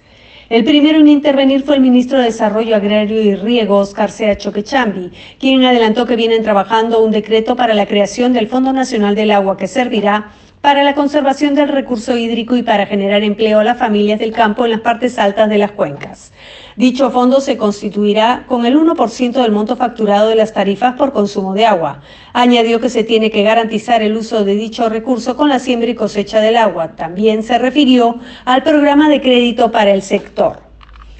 El 0.49 0.63
primero 0.63 0.97
en 0.97 1.09
intervenir 1.09 1.61
fue 1.61 1.75
el 1.75 1.81
ministro 1.81 2.17
de 2.17 2.25
Desarrollo 2.25 2.75
Agrario 2.75 3.21
y 3.21 3.35
Riego, 3.35 3.77
Oscar 3.77 4.09
Sea 4.09 4.35
Choquechambi, 4.35 5.11
quien 5.39 5.63
adelantó 5.63 6.07
que 6.07 6.15
vienen 6.15 6.41
trabajando 6.41 7.03
un 7.03 7.11
decreto 7.11 7.55
para 7.55 7.75
la 7.75 7.85
creación 7.85 8.33
del 8.33 8.47
Fondo 8.47 8.73
Nacional 8.73 9.13
del 9.13 9.29
Agua 9.29 9.57
que 9.57 9.67
servirá 9.67 10.31
para 10.63 10.81
la 10.81 10.95
conservación 10.95 11.55
del 11.55 11.67
recurso 11.67 12.15
hídrico 12.15 12.55
y 12.55 12.63
para 12.63 12.85
generar 12.85 13.21
empleo 13.21 13.59
a 13.59 13.65
las 13.65 13.77
familias 13.77 14.17
del 14.17 14.31
campo 14.31 14.63
en 14.63 14.71
las 14.71 14.79
partes 14.79 15.19
altas 15.19 15.49
de 15.49 15.57
las 15.57 15.73
cuencas. 15.73 16.31
Dicho 16.77 17.11
fondo 17.11 17.41
se 17.41 17.57
constituirá 17.57 18.45
con 18.47 18.65
el 18.65 18.77
1% 18.77 19.33
del 19.33 19.51
monto 19.51 19.75
facturado 19.75 20.29
de 20.29 20.35
las 20.35 20.53
tarifas 20.53 20.93
por 20.93 21.11
consumo 21.11 21.53
de 21.53 21.65
agua. 21.65 21.99
Añadió 22.31 22.79
que 22.79 22.87
se 22.87 23.03
tiene 23.03 23.29
que 23.29 23.43
garantizar 23.43 24.01
el 24.03 24.15
uso 24.15 24.45
de 24.45 24.55
dicho 24.55 24.87
recurso 24.87 25.35
con 25.35 25.49
la 25.49 25.59
siembra 25.59 25.89
y 25.89 25.95
cosecha 25.95 26.39
del 26.39 26.55
agua. 26.55 26.95
También 26.95 27.43
se 27.43 27.57
refirió 27.57 28.19
al 28.45 28.63
programa 28.63 29.09
de 29.09 29.19
crédito 29.19 29.69
para 29.69 29.91
el 29.91 30.01
sector. 30.01 30.72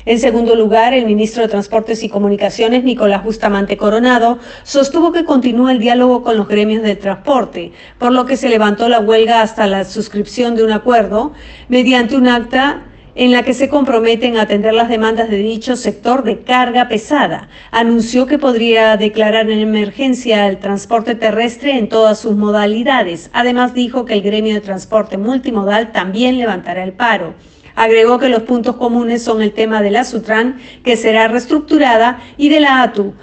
En 0.06 0.20
segundo 0.20 0.56
lugar, 0.56 0.94
el 0.94 1.06
ministro 1.06 1.44
de 1.44 1.48
Transportes 1.48 2.04
y 2.04 2.10
Comunicaciones, 2.10 2.84
Nicolás 2.84 3.24
Bustamante 3.24 3.78
Coronado, 3.78 4.38
sostuvo 4.64 5.14
que 5.14 5.24
continúa 5.24 5.72
el 5.72 5.80
diálogo 5.80 6.24
con 6.24 6.36
los 6.36 6.50
gremios 6.50 6.84
de 6.84 6.98
transporte, 6.98 7.72
por 8.00 8.12
lo 8.12 8.26
que 8.26 8.36
se 8.36 8.50
levantó 8.50 8.90
la 8.90 9.00
huelga 9.00 9.42
hasta 9.42 9.66
la 9.66 9.86
suscripción 9.86 10.58
de 10.58 10.64
un 10.66 10.74
acuerdo 10.74 11.32
mediante 11.70 12.18
un 12.18 12.28
acta 12.28 12.84
en 13.16 13.32
la 13.32 13.44
que 13.44 13.54
se 13.54 13.70
comprometen 13.70 14.36
a 14.36 14.42
atender 14.42 14.74
las 14.74 14.90
demandas 14.90 15.30
de 15.30 15.38
dicho 15.38 15.78
sector 15.78 16.24
de 16.24 16.40
carga 16.40 16.90
pesada. 16.90 17.48
Anunció 17.72 18.26
que 18.26 18.40
podría 18.40 18.98
declarar 18.98 19.50
en 19.50 19.60
emergencia 19.60 20.48
el 20.48 20.58
transporte 20.58 21.16
terrestre 21.16 21.78
en 21.78 21.88
todas 21.88 22.20
sus 22.20 22.36
modalidades. 22.36 23.30
Además 23.32 23.74
dijo 23.74 24.04
que 24.04 24.16
el 24.16 24.22
gremio 24.22 24.56
de 24.56 24.62
transporte 24.62 25.18
multimodal 25.18 25.94
también 25.94 26.38
levantará 26.38 26.84
el 26.84 26.92
paro. 26.92 27.36
Agregó 27.76 28.20
que 28.20 28.30
los 28.30 28.44
puntos 28.44 28.76
comunes 28.76 29.24
son 29.24 29.42
el 29.42 29.54
tema 29.54 29.82
de 29.82 29.92
la 29.92 30.04
Sutran, 30.04 30.60
que 30.84 30.96
será 30.96 31.28
reestructurada, 31.28 32.20
y 32.38 32.50
de 32.50 32.60
la 32.60 32.84
ATU. 32.84 33.14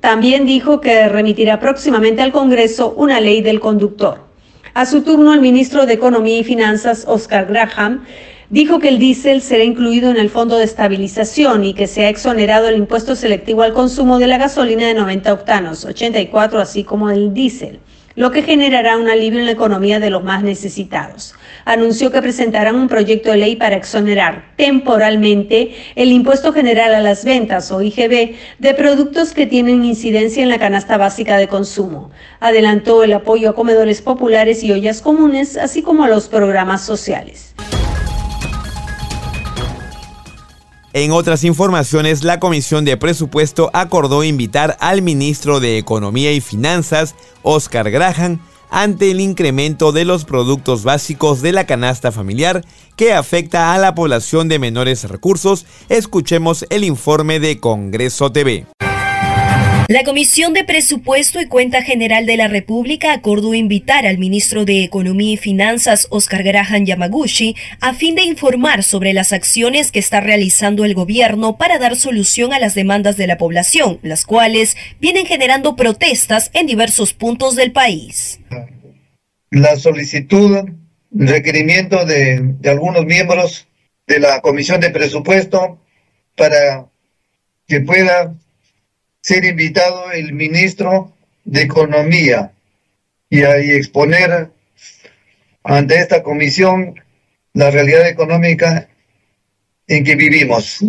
También 0.00 0.46
dijo 0.46 0.80
que 0.80 1.08
remitirá 1.08 1.58
próximamente 1.58 2.22
al 2.22 2.32
Congreso 2.32 2.94
una 2.96 3.20
ley 3.20 3.42
del 3.42 3.58
conductor. 3.58 4.20
A 4.74 4.86
su 4.86 5.02
turno, 5.02 5.34
el 5.34 5.40
ministro 5.40 5.86
de 5.86 5.94
Economía 5.94 6.38
y 6.38 6.44
Finanzas, 6.44 7.04
Oscar 7.08 7.46
Graham, 7.46 8.04
dijo 8.48 8.78
que 8.78 8.88
el 8.88 9.00
diésel 9.00 9.42
será 9.42 9.64
incluido 9.64 10.10
en 10.10 10.16
el 10.16 10.30
fondo 10.30 10.56
de 10.56 10.64
estabilización 10.64 11.64
y 11.64 11.74
que 11.74 11.88
se 11.88 12.06
ha 12.06 12.08
exonerado 12.08 12.68
el 12.68 12.76
impuesto 12.76 13.16
selectivo 13.16 13.62
al 13.62 13.72
consumo 13.72 14.18
de 14.18 14.28
la 14.28 14.38
gasolina 14.38 14.86
de 14.86 14.94
90 14.94 15.32
octanos, 15.32 15.84
84, 15.84 16.60
así 16.60 16.84
como 16.84 17.10
el 17.10 17.34
diésel 17.34 17.80
lo 18.18 18.32
que 18.32 18.42
generará 18.42 18.96
un 18.96 19.08
alivio 19.08 19.38
en 19.38 19.46
la 19.46 19.52
economía 19.52 20.00
de 20.00 20.10
los 20.10 20.24
más 20.24 20.42
necesitados. 20.42 21.36
Anunció 21.64 22.10
que 22.10 22.20
presentarán 22.20 22.74
un 22.74 22.88
proyecto 22.88 23.30
de 23.30 23.36
ley 23.36 23.54
para 23.54 23.76
exonerar 23.76 24.54
temporalmente 24.56 25.76
el 25.94 26.10
impuesto 26.10 26.52
general 26.52 26.96
a 26.96 27.00
las 27.00 27.24
ventas 27.24 27.70
o 27.70 27.80
IGB 27.80 28.34
de 28.58 28.74
productos 28.74 29.34
que 29.34 29.46
tienen 29.46 29.84
incidencia 29.84 30.42
en 30.42 30.48
la 30.48 30.58
canasta 30.58 30.96
básica 30.96 31.36
de 31.36 31.46
consumo. 31.46 32.10
Adelantó 32.40 33.04
el 33.04 33.12
apoyo 33.12 33.50
a 33.50 33.54
comedores 33.54 34.02
populares 34.02 34.64
y 34.64 34.72
ollas 34.72 35.00
comunes, 35.00 35.56
así 35.56 35.82
como 35.82 36.02
a 36.02 36.08
los 36.08 36.26
programas 36.26 36.84
sociales. 36.84 37.54
En 40.94 41.12
otras 41.12 41.44
informaciones, 41.44 42.24
la 42.24 42.40
Comisión 42.40 42.84
de 42.84 42.96
Presupuesto 42.96 43.70
acordó 43.74 44.24
invitar 44.24 44.76
al 44.80 45.02
ministro 45.02 45.60
de 45.60 45.76
Economía 45.76 46.32
y 46.32 46.40
Finanzas, 46.40 47.14
Oscar 47.42 47.90
Graham, 47.90 48.40
ante 48.70 49.10
el 49.10 49.20
incremento 49.20 49.92
de 49.92 50.04
los 50.04 50.24
productos 50.24 50.84
básicos 50.84 51.42
de 51.42 51.52
la 51.52 51.66
canasta 51.66 52.12
familiar 52.12 52.64
que 52.96 53.12
afecta 53.12 53.74
a 53.74 53.78
la 53.78 53.94
población 53.94 54.48
de 54.48 54.58
menores 54.58 55.04
recursos. 55.04 55.66
Escuchemos 55.88 56.64
el 56.70 56.84
informe 56.84 57.38
de 57.38 57.60
Congreso 57.60 58.32
TV. 58.32 58.66
La 59.90 60.04
Comisión 60.04 60.52
de 60.52 60.64
Presupuesto 60.64 61.40
y 61.40 61.46
Cuenta 61.46 61.80
General 61.80 62.26
de 62.26 62.36
la 62.36 62.46
República 62.46 63.14
acordó 63.14 63.54
invitar 63.54 64.06
al 64.06 64.18
ministro 64.18 64.66
de 64.66 64.84
Economía 64.84 65.32
y 65.32 65.36
Finanzas, 65.38 66.08
Oscar 66.10 66.42
Graham 66.42 66.84
Yamaguchi, 66.84 67.56
a 67.80 67.94
fin 67.94 68.14
de 68.14 68.20
informar 68.20 68.82
sobre 68.82 69.14
las 69.14 69.32
acciones 69.32 69.90
que 69.90 69.98
está 69.98 70.20
realizando 70.20 70.84
el 70.84 70.92
gobierno 70.92 71.56
para 71.56 71.78
dar 71.78 71.96
solución 71.96 72.52
a 72.52 72.58
las 72.58 72.74
demandas 72.74 73.16
de 73.16 73.28
la 73.28 73.38
población, 73.38 73.98
las 74.02 74.26
cuales 74.26 74.76
vienen 75.00 75.24
generando 75.24 75.74
protestas 75.74 76.50
en 76.52 76.66
diversos 76.66 77.14
puntos 77.14 77.56
del 77.56 77.72
país. 77.72 78.40
La 79.50 79.76
solicitud, 79.76 80.68
requerimiento 81.12 82.04
de, 82.04 82.40
de 82.42 82.68
algunos 82.68 83.06
miembros 83.06 83.66
de 84.06 84.20
la 84.20 84.42
Comisión 84.42 84.82
de 84.82 84.90
Presupuesto 84.90 85.80
para 86.36 86.90
que 87.66 87.80
pueda 87.80 88.34
ser 89.28 89.44
invitado 89.44 90.10
el 90.10 90.32
ministro 90.32 91.12
de 91.44 91.60
Economía 91.60 92.50
y 93.28 93.42
ahí 93.42 93.72
exponer 93.72 94.48
ante 95.62 95.96
esta 95.96 96.22
comisión 96.22 96.94
la 97.52 97.70
realidad 97.70 98.08
económica 98.08 98.88
en 99.86 100.02
que 100.04 100.16
vivimos. 100.16 100.82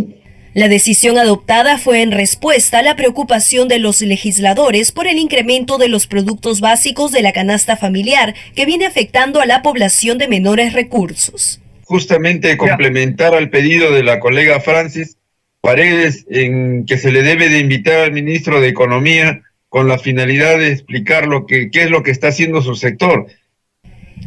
La 0.54 0.70
decisión 0.70 1.18
adoptada 1.18 1.78
fue 1.78 2.02
en 2.02 2.14
respuesta 2.14 2.80
a 2.80 2.82
la 2.82 2.96
preocupación 2.96 3.68
de 3.68 3.80
los 3.80 4.00
legisladores 4.00 4.94
por 4.94 5.08
el 5.08 5.18
incremento 5.18 5.78
de 5.78 5.90
los 5.90 6.08
productos 6.08 6.62
básicos 6.62 7.12
de 7.12 7.22
la 7.22 7.34
canasta 7.34 7.76
familiar 7.76 8.36
que 8.56 8.66
viene 8.66 8.86
afectando 8.86 9.42
a 9.42 9.46
la 9.46 9.62
población 9.62 10.18
de 10.18 10.30
menores 10.30 10.72
recursos. 10.72 11.60
Justamente 11.84 12.56
complementar 12.56 13.36
al 13.36 13.50
pedido 13.50 13.92
de 13.92 14.04
la 14.04 14.22
colega 14.22 14.62
Francis, 14.62 15.18
Paredes 15.62 16.26
en 16.30 16.86
que 16.86 16.98
se 16.98 17.12
le 17.12 17.22
debe 17.22 17.50
de 17.50 17.60
invitar 17.60 18.02
al 18.02 18.12
ministro 18.12 18.62
de 18.62 18.70
Economía 18.70 19.42
con 19.68 19.88
la 19.88 20.00
finalidad 20.00 20.58
de 20.58 20.72
explicar 20.72 21.28
lo 21.28 21.46
que, 21.46 21.70
qué 21.70 21.84
es 21.84 21.92
lo 21.92 22.02
que 22.02 22.12
está 22.12 22.30
haciendo 22.30 22.62
su 22.62 22.76
sector. 22.76 23.28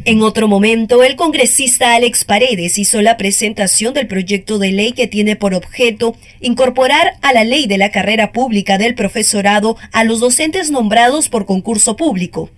En 0.05 0.21
otro 0.21 0.47
momento, 0.47 1.03
el 1.03 1.15
congresista 1.15 1.95
Alex 1.95 2.25
Paredes 2.25 2.77
hizo 2.77 3.01
la 3.01 3.15
presentación 3.17 3.93
del 3.93 4.07
proyecto 4.07 4.59
de 4.59 4.71
ley 4.71 4.91
que 4.91 5.07
tiene 5.07 5.35
por 5.35 5.53
objeto 5.53 6.15
incorporar 6.41 7.13
a 7.21 7.31
la 7.31 7.43
ley 7.43 7.67
de 7.67 7.77
la 7.77 7.91
carrera 7.91 8.31
pública 8.31 8.77
del 8.77 8.95
profesorado 8.95 9.77
a 9.91 10.03
los 10.03 10.19
docentes 10.19 10.71
nombrados 10.71 11.29
por 11.29 11.45
concurso 11.45 11.95
público 11.95 12.49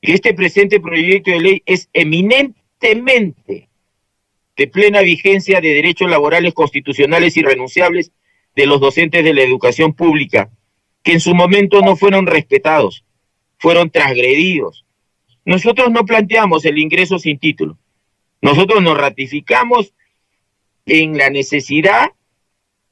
Este 0.00 0.32
presente 0.34 0.80
proyecto 0.80 1.30
de 1.30 1.40
ley 1.40 1.62
es 1.64 1.88
eminentemente 1.92 3.68
de 4.56 4.66
plena 4.66 5.00
vigencia 5.00 5.60
de 5.60 5.74
derechos 5.74 6.10
laborales 6.10 6.54
constitucionales 6.54 7.36
irrenunciables 7.36 8.10
de 8.54 8.66
los 8.66 8.80
docentes 8.80 9.24
de 9.24 9.32
la 9.32 9.42
educación 9.42 9.94
pública, 9.94 10.50
que 11.02 11.12
en 11.12 11.20
su 11.20 11.34
momento 11.34 11.80
no 11.80 11.96
fueron 11.96 12.26
respetados, 12.26 13.04
fueron 13.58 13.90
transgredidos, 13.90 14.84
nosotros 15.44 15.90
no 15.90 16.04
planteamos 16.04 16.64
el 16.64 16.78
ingreso 16.78 17.18
sin 17.18 17.38
título. 17.38 17.78
Nosotros 18.40 18.82
nos 18.82 18.96
ratificamos 18.96 19.92
en 20.86 21.16
la 21.16 21.30
necesidad, 21.30 22.10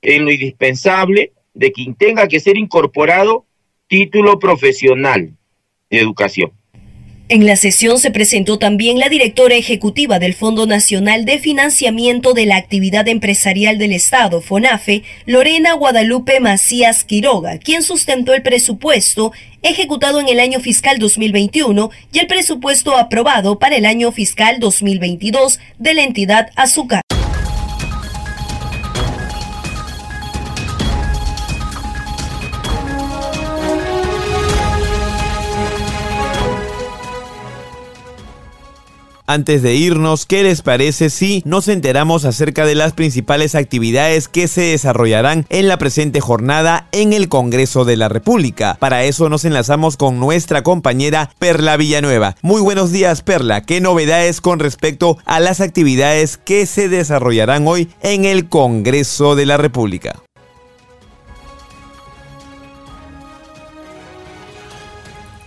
en 0.02 0.25
lo 0.25 0.30
indispensable 0.30 1.33
de 1.54 1.73
quien 1.73 1.95
tenga 1.95 2.28
que 2.28 2.40
ser 2.40 2.57
incorporado 2.57 3.47
título 3.88 4.38
profesional 4.38 5.37
de 5.90 5.99
educación. 5.99 6.52
En 7.33 7.47
la 7.47 7.54
sesión 7.54 8.00
se 8.00 8.11
presentó 8.11 8.59
también 8.59 8.99
la 8.99 9.09
directora 9.09 9.54
ejecutiva 9.54 10.19
del 10.19 10.35
Fondo 10.35 10.66
Nacional 10.66 11.25
de 11.25 11.38
Financiamiento 11.38 12.35
de 12.35 12.45
la 12.45 12.57
Actividad 12.57 13.06
Empresarial 13.06 13.78
del 13.78 13.93
Estado, 13.93 14.41
FONAFE, 14.41 15.04
Lorena 15.26 15.75
Guadalupe 15.75 16.41
Macías 16.41 17.04
Quiroga, 17.04 17.58
quien 17.58 17.84
sustentó 17.84 18.34
el 18.34 18.43
presupuesto 18.43 19.30
ejecutado 19.62 20.20
en 20.20 20.28
el 20.28 20.40
año 20.40 20.60
fiscal 20.60 20.99
2021 20.99 21.90
y 22.12 22.18
el 22.18 22.26
presupuesto 22.26 22.96
aprobado 22.96 23.58
para 23.58 23.76
el 23.76 23.86
año 23.86 24.12
fiscal 24.12 24.58
2022 24.60 25.60
de 25.78 25.94
la 25.94 26.02
entidad 26.02 26.50
Azúcar. 26.56 27.02
Antes 39.30 39.62
de 39.62 39.76
irnos, 39.76 40.26
¿qué 40.26 40.43
les 40.43 40.60
parece 40.60 41.08
si 41.08 41.45
nos 41.47 41.69
enteramos 41.69 42.25
acerca 42.25 42.66
de 42.66 42.75
las 42.75 42.95
principales 42.95 43.54
actividades 43.54 44.26
que 44.26 44.49
se 44.49 44.62
desarrollarán 44.62 45.47
en 45.50 45.69
la 45.69 45.78
presente 45.78 46.21
jornada 46.21 46.88
en 46.90 47.12
el 47.12 47.28
Congreso 47.28 47.84
de 47.84 47.97
la 47.97 48.08
República? 48.08 48.76
Para 48.80 49.04
eso 49.04 49.28
nos 49.28 49.45
enlazamos 49.45 49.97
con 49.97 50.19
nuestra 50.19 50.64
compañera 50.64 51.30
Perla 51.38 51.76
Villanueva. 51.76 52.34
Muy 52.43 52.60
buenos 52.60 52.90
días 52.90 53.23
Perla, 53.23 53.62
¿qué 53.62 53.80
novedades 53.80 54.40
con 54.40 54.58
respecto 54.58 55.16
a 55.26 55.38
las 55.38 55.60
actividades 55.60 56.36
que 56.36 56.66
se 56.66 56.88
desarrollarán 56.88 57.69
hoy 57.69 57.88
en 58.02 58.25
el 58.25 58.49
Congreso 58.49 59.36
de 59.36 59.47
la 59.47 59.58
República? 59.58 60.25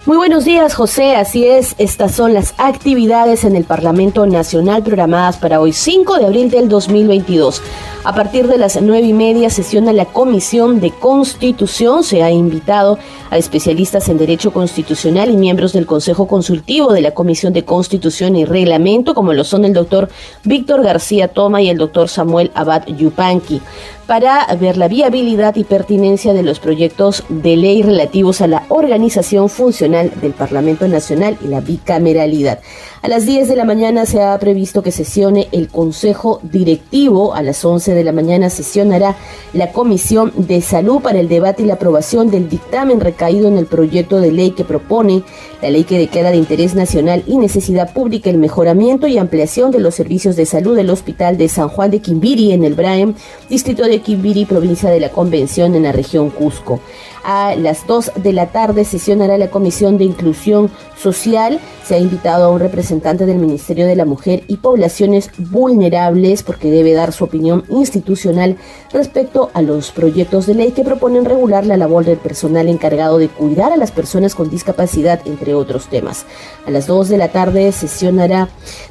Muy 0.05 0.17
buenos 0.17 0.43
días, 0.43 0.75
José. 0.75 1.15
Así 1.15 1.47
es, 1.47 1.75
estas 1.77 2.13
son 2.13 2.33
las 2.33 2.55
actividades 2.57 3.45
en 3.45 3.55
el 3.55 3.63
Parlamento 3.63 4.25
Nacional 4.25 4.83
programadas 4.83 5.37
para 5.37 5.61
hoy, 5.61 5.71
5 5.71 6.17
de 6.17 6.25
abril 6.25 6.51
del 6.51 6.67
2022. 6.67 7.61
A 8.03 8.13
partir 8.13 8.47
de 8.47 8.57
las 8.57 8.81
nueve 8.81 9.07
y 9.07 9.13
media 9.13 9.49
sesiona 9.49 9.93
la 9.93 10.03
Comisión 10.03 10.81
de 10.81 10.91
Constitución. 10.91 12.03
Se 12.03 12.21
ha 12.21 12.29
invitado 12.31 12.99
a 13.31 13.37
especialistas 13.37 14.09
en 14.09 14.17
Derecho 14.17 14.51
Constitucional 14.51 15.29
y 15.29 15.37
miembros 15.37 15.71
del 15.71 15.85
Consejo 15.85 16.27
Consultivo 16.27 16.91
de 16.91 16.99
la 16.99 17.11
Comisión 17.11 17.53
de 17.53 17.63
Constitución 17.63 18.35
y 18.35 18.43
Reglamento, 18.43 19.13
como 19.13 19.31
lo 19.31 19.45
son 19.45 19.63
el 19.63 19.71
doctor 19.71 20.09
Víctor 20.43 20.83
García 20.83 21.29
Toma 21.29 21.61
y 21.61 21.69
el 21.69 21.77
doctor 21.77 22.09
Samuel 22.09 22.51
Abad 22.55 22.85
Yupanqui 22.87 23.61
para 24.05 24.45
ver 24.59 24.77
la 24.77 24.87
viabilidad 24.87 25.55
y 25.55 25.63
pertinencia 25.63 26.33
de 26.33 26.43
los 26.43 26.59
proyectos 26.59 27.23
de 27.29 27.55
ley 27.55 27.81
relativos 27.81 28.41
a 28.41 28.47
la 28.47 28.63
organización 28.69 29.49
funcional 29.49 30.11
del 30.21 30.33
Parlamento 30.33 30.87
Nacional 30.87 31.37
y 31.43 31.47
la 31.47 31.61
bicameralidad. 31.61 32.59
A 33.01 33.09
las 33.09 33.25
10 33.25 33.49
de 33.49 33.57
la 33.57 33.65
mañana 33.65 34.05
se 34.05 34.21
ha 34.21 34.39
previsto 34.39 34.81
que 34.81 34.91
sesione 34.91 35.49
el 35.51 35.67
Consejo 35.67 36.39
Directivo. 36.41 37.33
A 37.33 37.41
las 37.41 37.65
11 37.65 37.93
de 37.93 38.03
la 38.03 38.13
mañana 38.13 38.49
sesionará 38.49 39.17
la 39.51 39.73
Comisión 39.73 40.31
de 40.37 40.61
Salud 40.61 41.01
para 41.01 41.19
el 41.19 41.27
debate 41.27 41.63
y 41.63 41.65
la 41.65 41.73
aprobación 41.73 42.31
del 42.31 42.47
dictamen 42.47 43.01
recaído 43.01 43.49
en 43.49 43.57
el 43.57 43.65
proyecto 43.65 44.21
de 44.21 44.31
ley 44.31 44.51
que 44.51 44.63
propone 44.63 45.23
la 45.61 45.69
ley 45.69 45.83
que 45.83 45.97
declara 45.97 46.31
de 46.31 46.37
interés 46.37 46.75
nacional 46.75 47.23
y 47.27 47.37
necesidad 47.37 47.93
pública 47.93 48.29
el 48.29 48.37
mejoramiento 48.37 49.07
y 49.07 49.17
ampliación 49.17 49.71
de 49.71 49.79
los 49.79 49.95
servicios 49.95 50.35
de 50.35 50.45
salud 50.45 50.75
del 50.75 50.89
Hospital 50.89 51.37
de 51.37 51.49
San 51.49 51.69
Juan 51.69 51.91
de 51.91 51.99
Quimbiri 51.99 52.53
en 52.53 52.63
el 52.63 52.73
Braem, 52.73 53.15
distrito 53.49 53.83
de 53.83 53.92
Quimbiri, 54.01 54.45
provincia 54.45 54.89
de 54.89 54.99
la 54.99 55.09
Convención 55.09 55.75
en 55.75 55.83
la 55.83 55.91
región 55.91 56.29
Cusco. 56.29 56.79
A 57.23 57.55
las 57.55 57.87
2 57.87 58.13
de 58.15 58.33
la 58.33 58.47
tarde 58.47 58.85
sesionará 58.85 59.37
la 59.37 59.49
Comisión 59.49 59.97
de 59.97 60.05
Inclusión 60.05 60.71
social. 61.03 61.59
Se 61.85 61.95
ha 61.95 61.99
invitado 61.99 62.45
a 62.45 62.49
un 62.49 62.59
representante 62.59 63.25
del 63.25 63.37
Ministerio 63.37 63.85
de 63.85 63.97
la 63.97 64.05
Mujer 64.05 64.43
y 64.47 64.57
Poblaciones 64.57 65.29
Vulnerables 65.37 66.41
porque 66.41 66.71
debe 66.71 66.93
dar 66.93 67.11
su 67.11 67.25
opinión 67.25 67.65
institucional 67.69 68.55
respecto 68.93 69.51
a 69.53 69.61
los 69.61 69.91
proyectos 69.91 70.45
de 70.45 70.55
ley 70.55 70.71
que 70.71 70.83
proponen 70.83 71.25
regular 71.25 71.65
la 71.65 71.75
labor 71.75 72.05
del 72.05 72.17
personal 72.17 72.69
encargado 72.69 73.17
de 73.17 73.27
cuidar 73.27 73.73
a 73.73 73.77
las 73.77 73.91
personas 73.91 74.33
con 74.33 74.49
discapacidad, 74.49 75.19
entre 75.25 75.53
otros 75.53 75.87
temas. 75.87 76.25
A 76.65 76.71
las 76.71 76.87
2 76.87 77.09
de 77.09 77.17
la 77.17 77.27
tarde 77.27 77.71
sesionará 77.73 78.47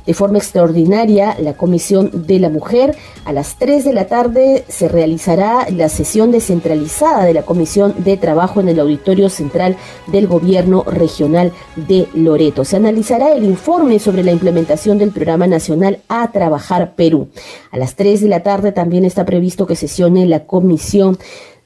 de 0.06 0.14
forma 0.14 0.38
extraordinaria 0.38 1.34
la 1.40 1.54
Comisión 1.54 2.10
de 2.12 2.38
la 2.38 2.50
Mujer. 2.50 2.94
A 3.24 3.32
las 3.32 3.56
3 3.56 3.84
de 3.84 3.92
la 3.94 4.06
tarde 4.06 4.64
se 4.68 4.88
realizará 4.88 5.66
la 5.70 5.88
sesión 5.88 6.30
descentralizada 6.30 7.24
de 7.24 7.32
la 7.32 7.42
Comisión 7.42 7.94
de 7.98 8.18
Trabajo 8.18 8.60
en 8.60 8.68
el 8.68 8.80
Auditorio 8.80 9.30
Central 9.30 9.76
del 10.08 10.26
Gobierno 10.26 10.84
Regional 10.84 11.52
de 11.76 12.01
Loreto. 12.14 12.64
Se 12.64 12.76
analizará 12.76 13.32
el 13.32 13.44
informe 13.44 13.98
sobre 13.98 14.22
la 14.22 14.32
implementación 14.32 14.98
del 14.98 15.10
Programa 15.10 15.46
Nacional 15.46 16.00
A 16.08 16.30
Trabajar 16.32 16.94
Perú. 16.94 17.28
A 17.70 17.78
las 17.78 17.94
3 17.96 18.20
de 18.20 18.28
la 18.28 18.42
tarde 18.42 18.72
también 18.72 19.04
está 19.04 19.24
previsto 19.24 19.66
que 19.66 19.76
sesione 19.76 20.26
la 20.26 20.44
Comisión 20.46 21.18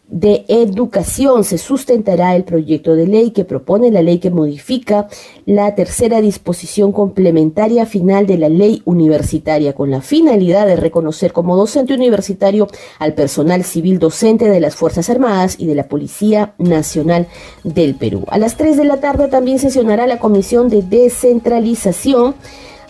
de 0.09 0.45
Educación 0.49 1.43
se 1.43 1.59
sustentará 1.59 2.37
el 2.37 2.45
proyecto 2.45 2.95
de 2.95 3.09
ley 3.09 3.33
que 3.33 3.45
propone 3.45 3.91
la 3.91 4.03
ley 4.03 4.19
que 4.19 4.31
modifica 4.31 5.09
la 5.47 5.75
tercera 5.75 6.21
disposición 6.21 6.93
complementaria 6.93 7.87
final 7.87 8.27
de 8.27 8.39
la 8.39 8.49
ley 8.49 8.83
universitaria 8.85 9.75
con 9.75 9.91
la 9.91 10.03
finalidad 10.03 10.67
de 10.67 10.77
reconocer 10.77 11.33
como 11.33 11.57
docente 11.57 11.93
universitario 11.93 12.69
al 13.01 13.15
personal 13.15 13.65
civil 13.65 13.99
docente 13.99 14.49
de 14.49 14.61
las 14.61 14.77
Fuerzas 14.77 15.11
Armadas 15.11 15.57
y 15.59 15.67
de 15.67 15.75
la 15.75 15.89
Policía 15.89 16.55
Nacional 16.59 17.27
del 17.65 17.97
Perú. 17.97 18.25
A 18.29 18.39
las 18.39 18.57
3 18.57 18.77
de 18.77 18.85
la 18.85 19.01
tarde 19.01 19.27
también 19.27 19.59
sesionará 19.59 20.07
la 20.07 20.21
Comisión 20.21 20.69
de 20.69 20.83
Descentralización 20.83 22.37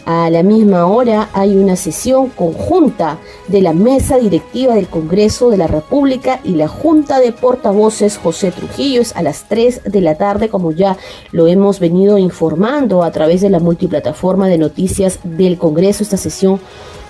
a 0.06 0.30
la 0.30 0.44
misma 0.44 0.86
hora 0.86 1.30
hay 1.32 1.56
una 1.56 1.74
sesión 1.74 2.28
conjunta 2.28 3.18
de 3.48 3.60
la 3.60 3.72
mesa 3.72 4.18
directiva 4.18 4.76
del 4.76 4.86
Congreso 4.86 5.50
de 5.50 5.56
la 5.56 5.66
República 5.66 6.38
y 6.44 6.50
la 6.50 6.68
Junta 6.68 7.18
de 7.18 7.32
Portavoces 7.32 8.16
José 8.16 8.52
Trujillo. 8.52 9.02
Es 9.02 9.16
a 9.16 9.22
las 9.22 9.48
3 9.48 9.82
de 9.84 10.00
la 10.00 10.14
tarde, 10.14 10.48
como 10.48 10.70
ya 10.70 10.96
lo 11.32 11.48
hemos 11.48 11.80
venido 11.80 12.18
informando 12.18 13.02
a 13.02 13.10
través 13.10 13.40
de 13.40 13.50
la 13.50 13.58
multiplataforma 13.58 14.46
de 14.46 14.58
noticias 14.58 15.18
del 15.24 15.58
Congreso. 15.58 16.04
Esta 16.04 16.16
sesión 16.16 16.60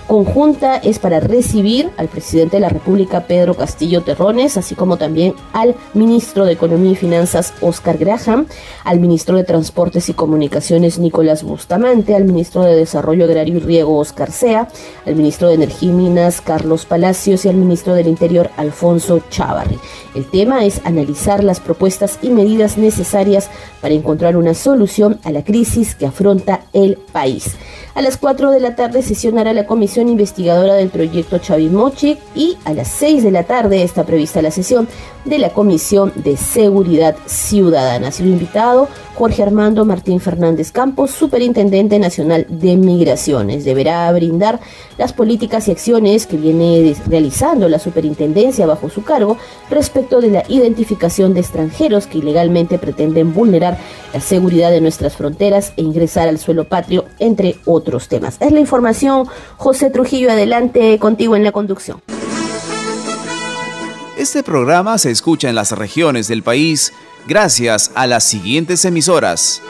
conjunta 0.07 0.77
es 0.77 0.99
para 0.99 1.21
recibir 1.21 1.91
al 1.97 2.09
presidente 2.09 2.57
de 2.57 2.61
la 2.61 2.69
República, 2.69 3.27
Pedro 3.27 3.55
Castillo 3.55 4.03
Terrones, 4.03 4.57
así 4.57 4.75
como 4.75 4.97
también 4.97 5.35
al 5.53 5.75
ministro 5.95 6.45
de 6.45 6.53
Economía 6.53 6.93
y 6.93 6.97
Finanzas, 6.97 7.53
Oscar 7.61 7.99
Graham, 7.99 8.47
al 8.85 9.01
ministro 9.01 9.37
de 9.37 9.45
Transportes 9.45 10.09
y 10.09 10.15
Comunicaciones, 10.15 10.99
Nicolás 10.99 11.43
Bustamante, 11.43 12.15
al 12.15 12.25
ministro 12.25 12.63
de 12.63 12.77
Desarrollo 12.77 13.25
Agrario 13.25 13.57
y 13.57 13.61
Riego, 13.61 13.99
Oscar 13.99 14.31
Sea, 14.31 14.69
al 15.05 15.17
ministro 15.17 15.49
de 15.49 15.55
Energía 15.55 15.91
y 15.91 15.93
Minas, 15.93 16.41
Carlos 16.41 16.85
Palacios, 16.85 17.45
y 17.45 17.49
al 17.49 17.57
ministro 17.57 17.95
del 17.95 18.09
Interior, 18.09 18.51
Alfonso 18.57 19.21
Chávarri. 19.31 19.79
El 20.15 20.25
tema 20.31 20.65
es 20.65 20.81
analizar 20.85 21.43
las 21.43 21.61
propuestas 21.61 22.19
y 22.23 22.31
medidas 22.31 22.79
necesarias 22.79 23.51
para 23.81 23.95
encontrar 23.95 24.37
una 24.37 24.55
solución 24.55 25.19
a 25.25 25.31
la 25.31 25.45
crisis 25.45 25.95
que 25.95 26.07
afronta 26.07 26.63
el 26.73 26.97
país. 27.13 27.57
A 27.95 28.03
las 28.03 28.19
4 28.19 28.51
de 28.51 28.61
la 28.61 28.77
tarde 28.77 29.03
sesionará 29.03 29.55
la 29.55 29.67
comisión 29.67 29.96
investigadora 30.03 30.75
del 30.75 30.91
proyecto 30.91 31.39
Chavimochi 31.39 32.19
y 32.35 32.57
a 32.65 32.73
las 32.73 32.89
6 32.89 33.23
de 33.23 33.31
la 33.31 33.45
tarde 33.45 33.83
está 33.83 34.05
prevista 34.05 34.43
la 34.43 34.51
sesión 34.51 34.89
de 35.25 35.39
la 35.39 35.51
Comisión 35.51 36.13
de 36.17 36.37
Seguridad 36.37 37.17
Ciudadana. 37.27 38.09
Ha 38.09 38.13
sido 38.13 38.31
invitado 38.31 38.89
Jorge 39.17 39.43
Armando 39.43 39.87
Martín 39.87 40.21
Fernández 40.21 40.73
Campos, 40.73 41.11
Superintendente 41.11 41.99
Nacional 41.99 42.47
de 42.51 42.77
Migraciones. 42.77 43.65
Deberá 43.65 44.13
brindar 44.13 44.61
las 44.99 45.15
políticas 45.15 45.67
y 45.69 45.71
acciones 45.71 46.27
que 46.27 46.37
viene 46.37 46.95
realizando 47.07 47.67
la 47.71 47.79
superintendencia 47.79 48.67
bajo 48.67 48.91
su 48.91 49.05
cargo 49.05 49.39
respecto 49.71 50.21
de 50.21 50.29
la 50.29 50.45
identificación 50.49 51.33
de 51.33 51.41
extranjeros 51.41 52.07
que 52.07 52.19
ilegalmente 52.19 52.77
pretenden 52.77 53.33
vulnerar 53.33 53.79
la 54.13 54.21
seguridad 54.21 54.71
de 54.71 54.83
nuestras 54.83 55.17
fronteras 55.17 55.73
e 55.79 55.83
ingresar 55.83 56.29
al 56.29 56.39
suelo 56.39 56.65
patrio, 56.65 57.07
entre 57.19 57.57
otros 57.65 58.09
temas. 58.09 58.37
Es 58.41 58.53
la 58.53 58.61
información. 58.61 59.27
José 59.57 59.89
Trujillo, 59.89 60.31
adelante 60.31 60.99
contigo 60.99 61.37
en 61.37 61.45
la 61.45 61.53
conducción. 61.53 62.03
Este 64.17 64.43
programa 64.43 64.97
se 64.97 65.11
escucha 65.11 65.51
en 65.51 65.55
las 65.55 65.73
regiones 65.73 66.27
del 66.27 66.43
país 66.43 66.95
gracias 67.27 67.91
a 67.95 68.07
las 68.07 68.25
siguientes 68.25 68.83
emisoras. 68.87 69.61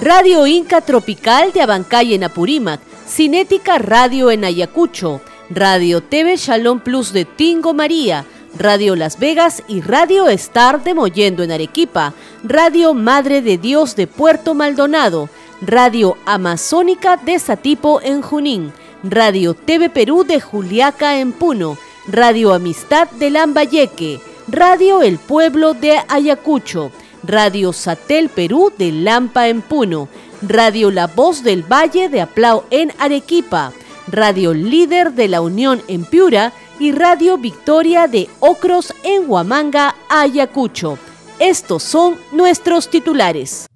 Radio 0.00 0.46
Inca 0.46 0.80
Tropical 0.80 1.52
de 1.52 1.60
Abancay 1.60 2.14
en 2.14 2.22
Apurímac, 2.22 2.80
Cinética 3.08 3.78
Radio 3.78 4.30
en 4.30 4.44
Ayacucho, 4.44 5.20
Radio 5.50 6.00
TV 6.00 6.36
Shalom 6.36 6.78
Plus 6.78 7.12
de 7.12 7.24
Tingo 7.24 7.74
María, 7.74 8.24
Radio 8.56 8.94
Las 8.94 9.18
Vegas 9.18 9.64
y 9.66 9.80
Radio 9.80 10.28
Star 10.28 10.84
de 10.84 10.94
Mollendo 10.94 11.42
en 11.42 11.50
Arequipa, 11.50 12.14
Radio 12.44 12.94
Madre 12.94 13.42
de 13.42 13.58
Dios 13.58 13.96
de 13.96 14.06
Puerto 14.06 14.54
Maldonado, 14.54 15.28
Radio 15.60 16.16
Amazónica 16.24 17.16
de 17.16 17.40
Satipo 17.40 18.00
en 18.00 18.22
Junín, 18.22 18.72
Radio 19.02 19.54
TV 19.54 19.90
Perú 19.90 20.22
de 20.22 20.40
Juliaca 20.40 21.18
en 21.18 21.32
Puno, 21.32 21.76
Radio 22.12 22.52
Amistad 22.52 23.08
de 23.12 23.30
Lambayeque, 23.30 24.20
Radio 24.48 25.00
El 25.00 25.18
Pueblo 25.18 25.74
de 25.74 26.00
Ayacucho, 26.08 26.90
Radio 27.22 27.72
Satel 27.72 28.28
Perú 28.28 28.72
de 28.76 28.90
Lampa 28.90 29.46
en 29.46 29.62
Puno, 29.62 30.08
Radio 30.42 30.90
La 30.90 31.06
Voz 31.06 31.44
del 31.44 31.62
Valle 31.62 32.08
de 32.08 32.20
Aplau 32.20 32.64
en 32.70 32.92
Arequipa, 32.98 33.72
Radio 34.08 34.52
Líder 34.54 35.12
de 35.12 35.28
la 35.28 35.40
Unión 35.40 35.82
en 35.86 36.04
Piura 36.04 36.52
y 36.80 36.90
Radio 36.90 37.38
Victoria 37.38 38.08
de 38.08 38.28
Ocros 38.40 38.92
en 39.04 39.30
Huamanga, 39.30 39.94
Ayacucho. 40.08 40.98
Estos 41.38 41.84
son 41.84 42.16
nuestros 42.32 42.90
titulares. 42.90 43.68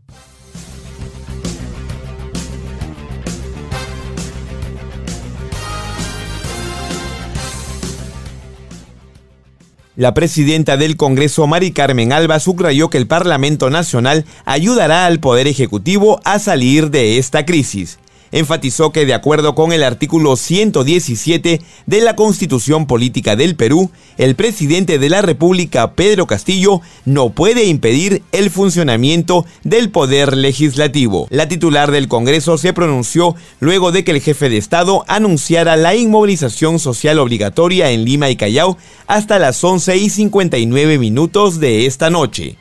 La 9.96 10.12
presidenta 10.12 10.76
del 10.76 10.96
Congreso, 10.96 11.46
Mari 11.46 11.70
Carmen 11.70 12.12
Alba, 12.12 12.40
subrayó 12.40 12.90
que 12.90 12.98
el 12.98 13.06
Parlamento 13.06 13.70
Nacional 13.70 14.24
ayudará 14.44 15.06
al 15.06 15.20
Poder 15.20 15.46
Ejecutivo 15.46 16.20
a 16.24 16.40
salir 16.40 16.90
de 16.90 17.18
esta 17.18 17.46
crisis 17.46 17.98
enfatizó 18.34 18.90
que 18.90 19.06
de 19.06 19.14
acuerdo 19.14 19.54
con 19.54 19.72
el 19.72 19.84
artículo 19.84 20.36
117 20.36 21.62
de 21.86 22.00
la 22.00 22.16
Constitución 22.16 22.86
Política 22.86 23.36
del 23.36 23.54
Perú, 23.54 23.92
el 24.18 24.34
presidente 24.34 24.98
de 24.98 25.08
la 25.08 25.22
República, 25.22 25.92
Pedro 25.92 26.26
Castillo, 26.26 26.80
no 27.04 27.30
puede 27.30 27.64
impedir 27.66 28.22
el 28.32 28.50
funcionamiento 28.50 29.46
del 29.62 29.90
poder 29.90 30.36
legislativo. 30.36 31.28
La 31.30 31.48
titular 31.48 31.92
del 31.92 32.08
Congreso 32.08 32.58
se 32.58 32.72
pronunció 32.72 33.36
luego 33.60 33.92
de 33.92 34.02
que 34.02 34.10
el 34.10 34.20
jefe 34.20 34.48
de 34.48 34.58
Estado 34.58 35.04
anunciara 35.06 35.76
la 35.76 35.94
inmovilización 35.94 36.80
social 36.80 37.20
obligatoria 37.20 37.92
en 37.92 38.04
Lima 38.04 38.30
y 38.30 38.36
Callao 38.36 38.76
hasta 39.06 39.38
las 39.38 39.62
11 39.62 39.96
y 39.96 40.10
59 40.10 40.98
minutos 40.98 41.60
de 41.60 41.86
esta 41.86 42.10
noche. 42.10 42.56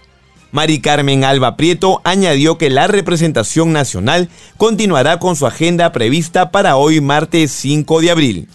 Mari 0.53 0.81
Carmen 0.81 1.23
Alba 1.23 1.57
Prieto 1.57 1.99
añadió 2.03 2.59
que 2.59 2.69
la 2.69 2.85
representación 2.85 3.73
nacional 3.73 4.29
continuará 4.55 5.17
con 5.17 5.35
su 5.35 5.47
agenda 5.47 5.91
prevista 5.91 6.51
para 6.51 6.75
hoy 6.75 7.01
martes 7.01 7.51
5 7.53 8.01
de 8.01 8.11
abril. 8.11 8.47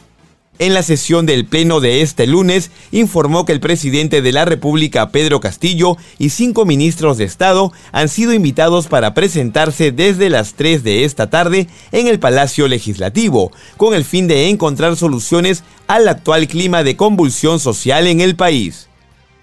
En 0.61 0.75
la 0.75 0.85
sesión 0.85 1.27
del 1.27 1.45
Pleno 1.45 1.81
de 1.81 2.03
este 2.03 2.29
lunes, 2.29 2.71
informó 2.93 3.45
que 3.45 3.51
el 3.51 3.59
presidente 3.59 4.23
de 4.23 4.31
la 4.31 4.45
República, 4.45 5.11
Pedro 5.11 5.41
Castillo, 5.41 5.97
y 6.21 6.31
cinco 6.31 6.65
ministros 6.65 7.19
de 7.19 7.25
Estado 7.25 7.73
han 7.91 8.09
sido 8.09 8.33
invitados 8.33 8.87
para 8.87 9.13
presentarse 9.13 9.91
desde 9.91 10.31
las 10.31 10.55
3 10.55 10.85
de 10.85 11.03
esta 11.03 11.31
tarde 11.31 11.67
en 11.91 12.07
el 12.07 12.21
Palacio 12.21 12.69
Legislativo, 12.69 13.51
con 13.77 13.93
el 13.93 14.05
fin 14.05 14.29
de 14.29 14.49
encontrar 14.51 14.95
soluciones 14.95 15.65
al 15.89 16.07
actual 16.07 16.47
clima 16.47 16.85
de 16.85 16.97
convulsión 16.97 17.59
social 17.59 18.07
en 18.07 18.21
el 18.21 18.37
país. 18.37 18.88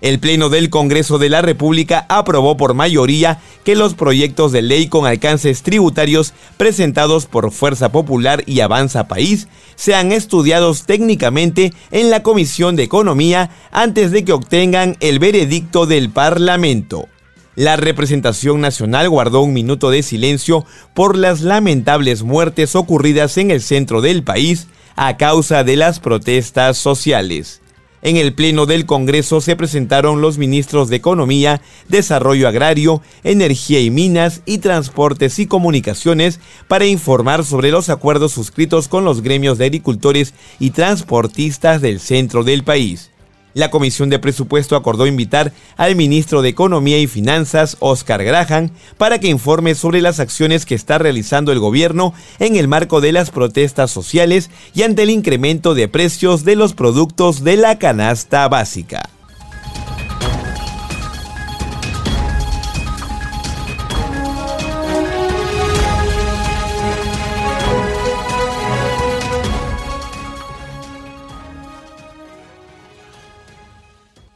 El 0.02 0.20
Pleno 0.20 0.50
del 0.50 0.70
Congreso 0.70 1.18
de 1.18 1.30
la 1.30 1.42
República 1.42 2.06
aprobó 2.10 2.58
por 2.58 2.74
mayoría 2.74 3.40
que 3.64 3.76
los 3.76 3.94
proyectos 3.94 4.52
de 4.52 4.62
ley 4.62 4.88
con 4.88 5.06
alcances 5.06 5.64
tributarios 5.64 6.34
presentados 6.58 7.26
por 7.28 7.52
Fuerza 7.52 7.92
Popular 7.92 8.44
y 8.46 8.60
Avanza 8.60 9.08
País 9.08 9.48
sean 9.76 10.12
estudiados 10.12 10.84
técnicamente 10.86 11.74
en 11.92 12.10
la 12.10 12.24
Comisión 12.24 12.76
de 12.76 12.84
Economía 12.84 13.50
antes 13.72 14.12
de 14.12 14.26
que 14.26 14.34
obtengan 14.34 14.98
el 15.00 15.20
veredicto 15.20 15.86
del 15.86 16.10
Parlamento. 16.10 17.08
La 17.56 17.78
representación 17.78 18.60
nacional 18.60 19.10
guardó 19.10 19.42
un 19.42 19.54
minuto 19.54 19.90
de 19.90 20.04
silencio 20.04 20.66
por 20.94 21.18
las 21.18 21.40
lamentables 21.40 22.22
muertes 22.24 22.76
ocurridas 22.76 23.38
en 23.38 23.50
el 23.50 23.62
centro 23.62 24.02
del 24.02 24.24
país 24.24 24.68
a 24.98 25.16
causa 25.16 25.64
de 25.64 25.78
las 25.78 26.02
protestas 26.02 26.78
sociales. 26.78 27.62
En 28.02 28.18
el 28.18 28.34
Pleno 28.34 28.66
del 28.66 28.86
Congreso 28.86 29.42
se 29.42 29.56
presentaron 29.56 30.22
los 30.22 30.38
ministros 30.38 30.90
de 30.90 30.98
Economía, 30.98 31.62
Desarrollo 31.90 32.48
Agrario, 32.48 33.02
Energía 33.24 33.80
y 33.80 33.90
Minas 33.90 34.42
y 34.46 34.60
Transportes 34.60 35.40
y 35.40 35.48
Comunicaciones 35.48 36.40
para 36.68 36.86
informar 36.86 37.44
sobre 37.44 37.72
los 37.72 37.90
acuerdos 37.90 38.34
suscritos 38.34 38.88
con 38.88 39.06
los 39.06 39.22
gremios 39.22 39.58
de 39.58 39.66
agricultores 39.66 40.34
y 40.60 40.70
transportistas 40.72 41.82
del 41.82 42.00
centro 42.00 42.44
del 42.44 42.64
país 42.64 43.12
la 43.56 43.72
Comisión 43.72 44.10
de 44.12 44.20
Presupuesto 44.20 44.76
acordó 44.76 45.08
invitar 45.08 45.54
al 45.78 45.96
ministro 45.96 46.44
de 46.44 46.50
Economía 46.50 47.00
y 47.00 47.08
Finanzas, 47.08 47.78
Oscar 47.80 48.24
Graham, 48.24 48.70
para 48.98 49.18
que 49.18 49.30
informe 49.30 49.74
sobre 49.74 50.02
las 50.02 50.20
acciones 50.20 50.66
que 50.66 50.76
está 50.76 51.00
realizando 51.00 51.52
el 51.52 51.60
gobierno 51.60 52.14
en 52.40 52.58
el 52.58 52.68
marco 52.68 53.02
de 53.02 53.14
las 53.14 53.32
protestas 53.32 53.90
sociales 53.90 54.52
y 54.76 54.84
ante 54.84 55.04
el 55.04 55.10
incremento 55.10 55.74
de 55.74 55.88
precios 55.88 56.44
de 56.44 56.58
los 56.58 56.74
productos 56.74 57.44
de 57.44 57.56
la 57.56 57.80
canasta 57.80 58.48
básica. 58.50 59.15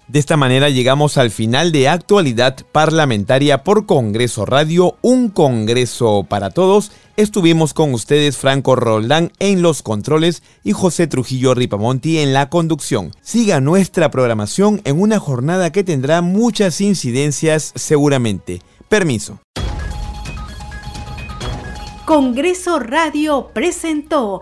De 0.10 0.18
esta 0.18 0.38
manera 0.38 0.70
llegamos 0.70 1.20
al 1.20 1.30
final 1.30 1.72
de 1.72 1.88
actualidad 1.88 2.58
parlamentaria 2.72 3.64
por 3.64 3.86
Congreso 3.86 4.44
Radio, 4.44 4.98
un 5.04 5.30
Congreso 5.30 6.26
para 6.28 6.50
todos. 6.50 6.92
Estuvimos 7.16 7.76
con 7.76 7.94
ustedes 7.94 8.36
Franco 8.36 8.76
Roldán 8.76 9.32
en 9.38 9.62
los 9.62 9.84
controles 9.84 10.42
y 10.64 10.72
José 10.72 11.06
Trujillo 11.06 11.54
Ripamonti 11.54 12.18
en 12.18 12.34
la 12.34 12.50
conducción. 12.50 13.12
Siga 13.22 13.62
nuestra 13.62 14.10
programación 14.10 14.82
en 14.84 15.00
una 15.00 15.20
jornada 15.20 15.72
que 15.72 15.84
tendrá 15.84 16.24
muchas 16.24 16.82
incidencias 16.82 17.72
seguramente. 17.76 18.64
Permiso. 18.88 19.40
Congreso 22.10 22.80
Radio 22.80 23.52
presentó 23.54 24.42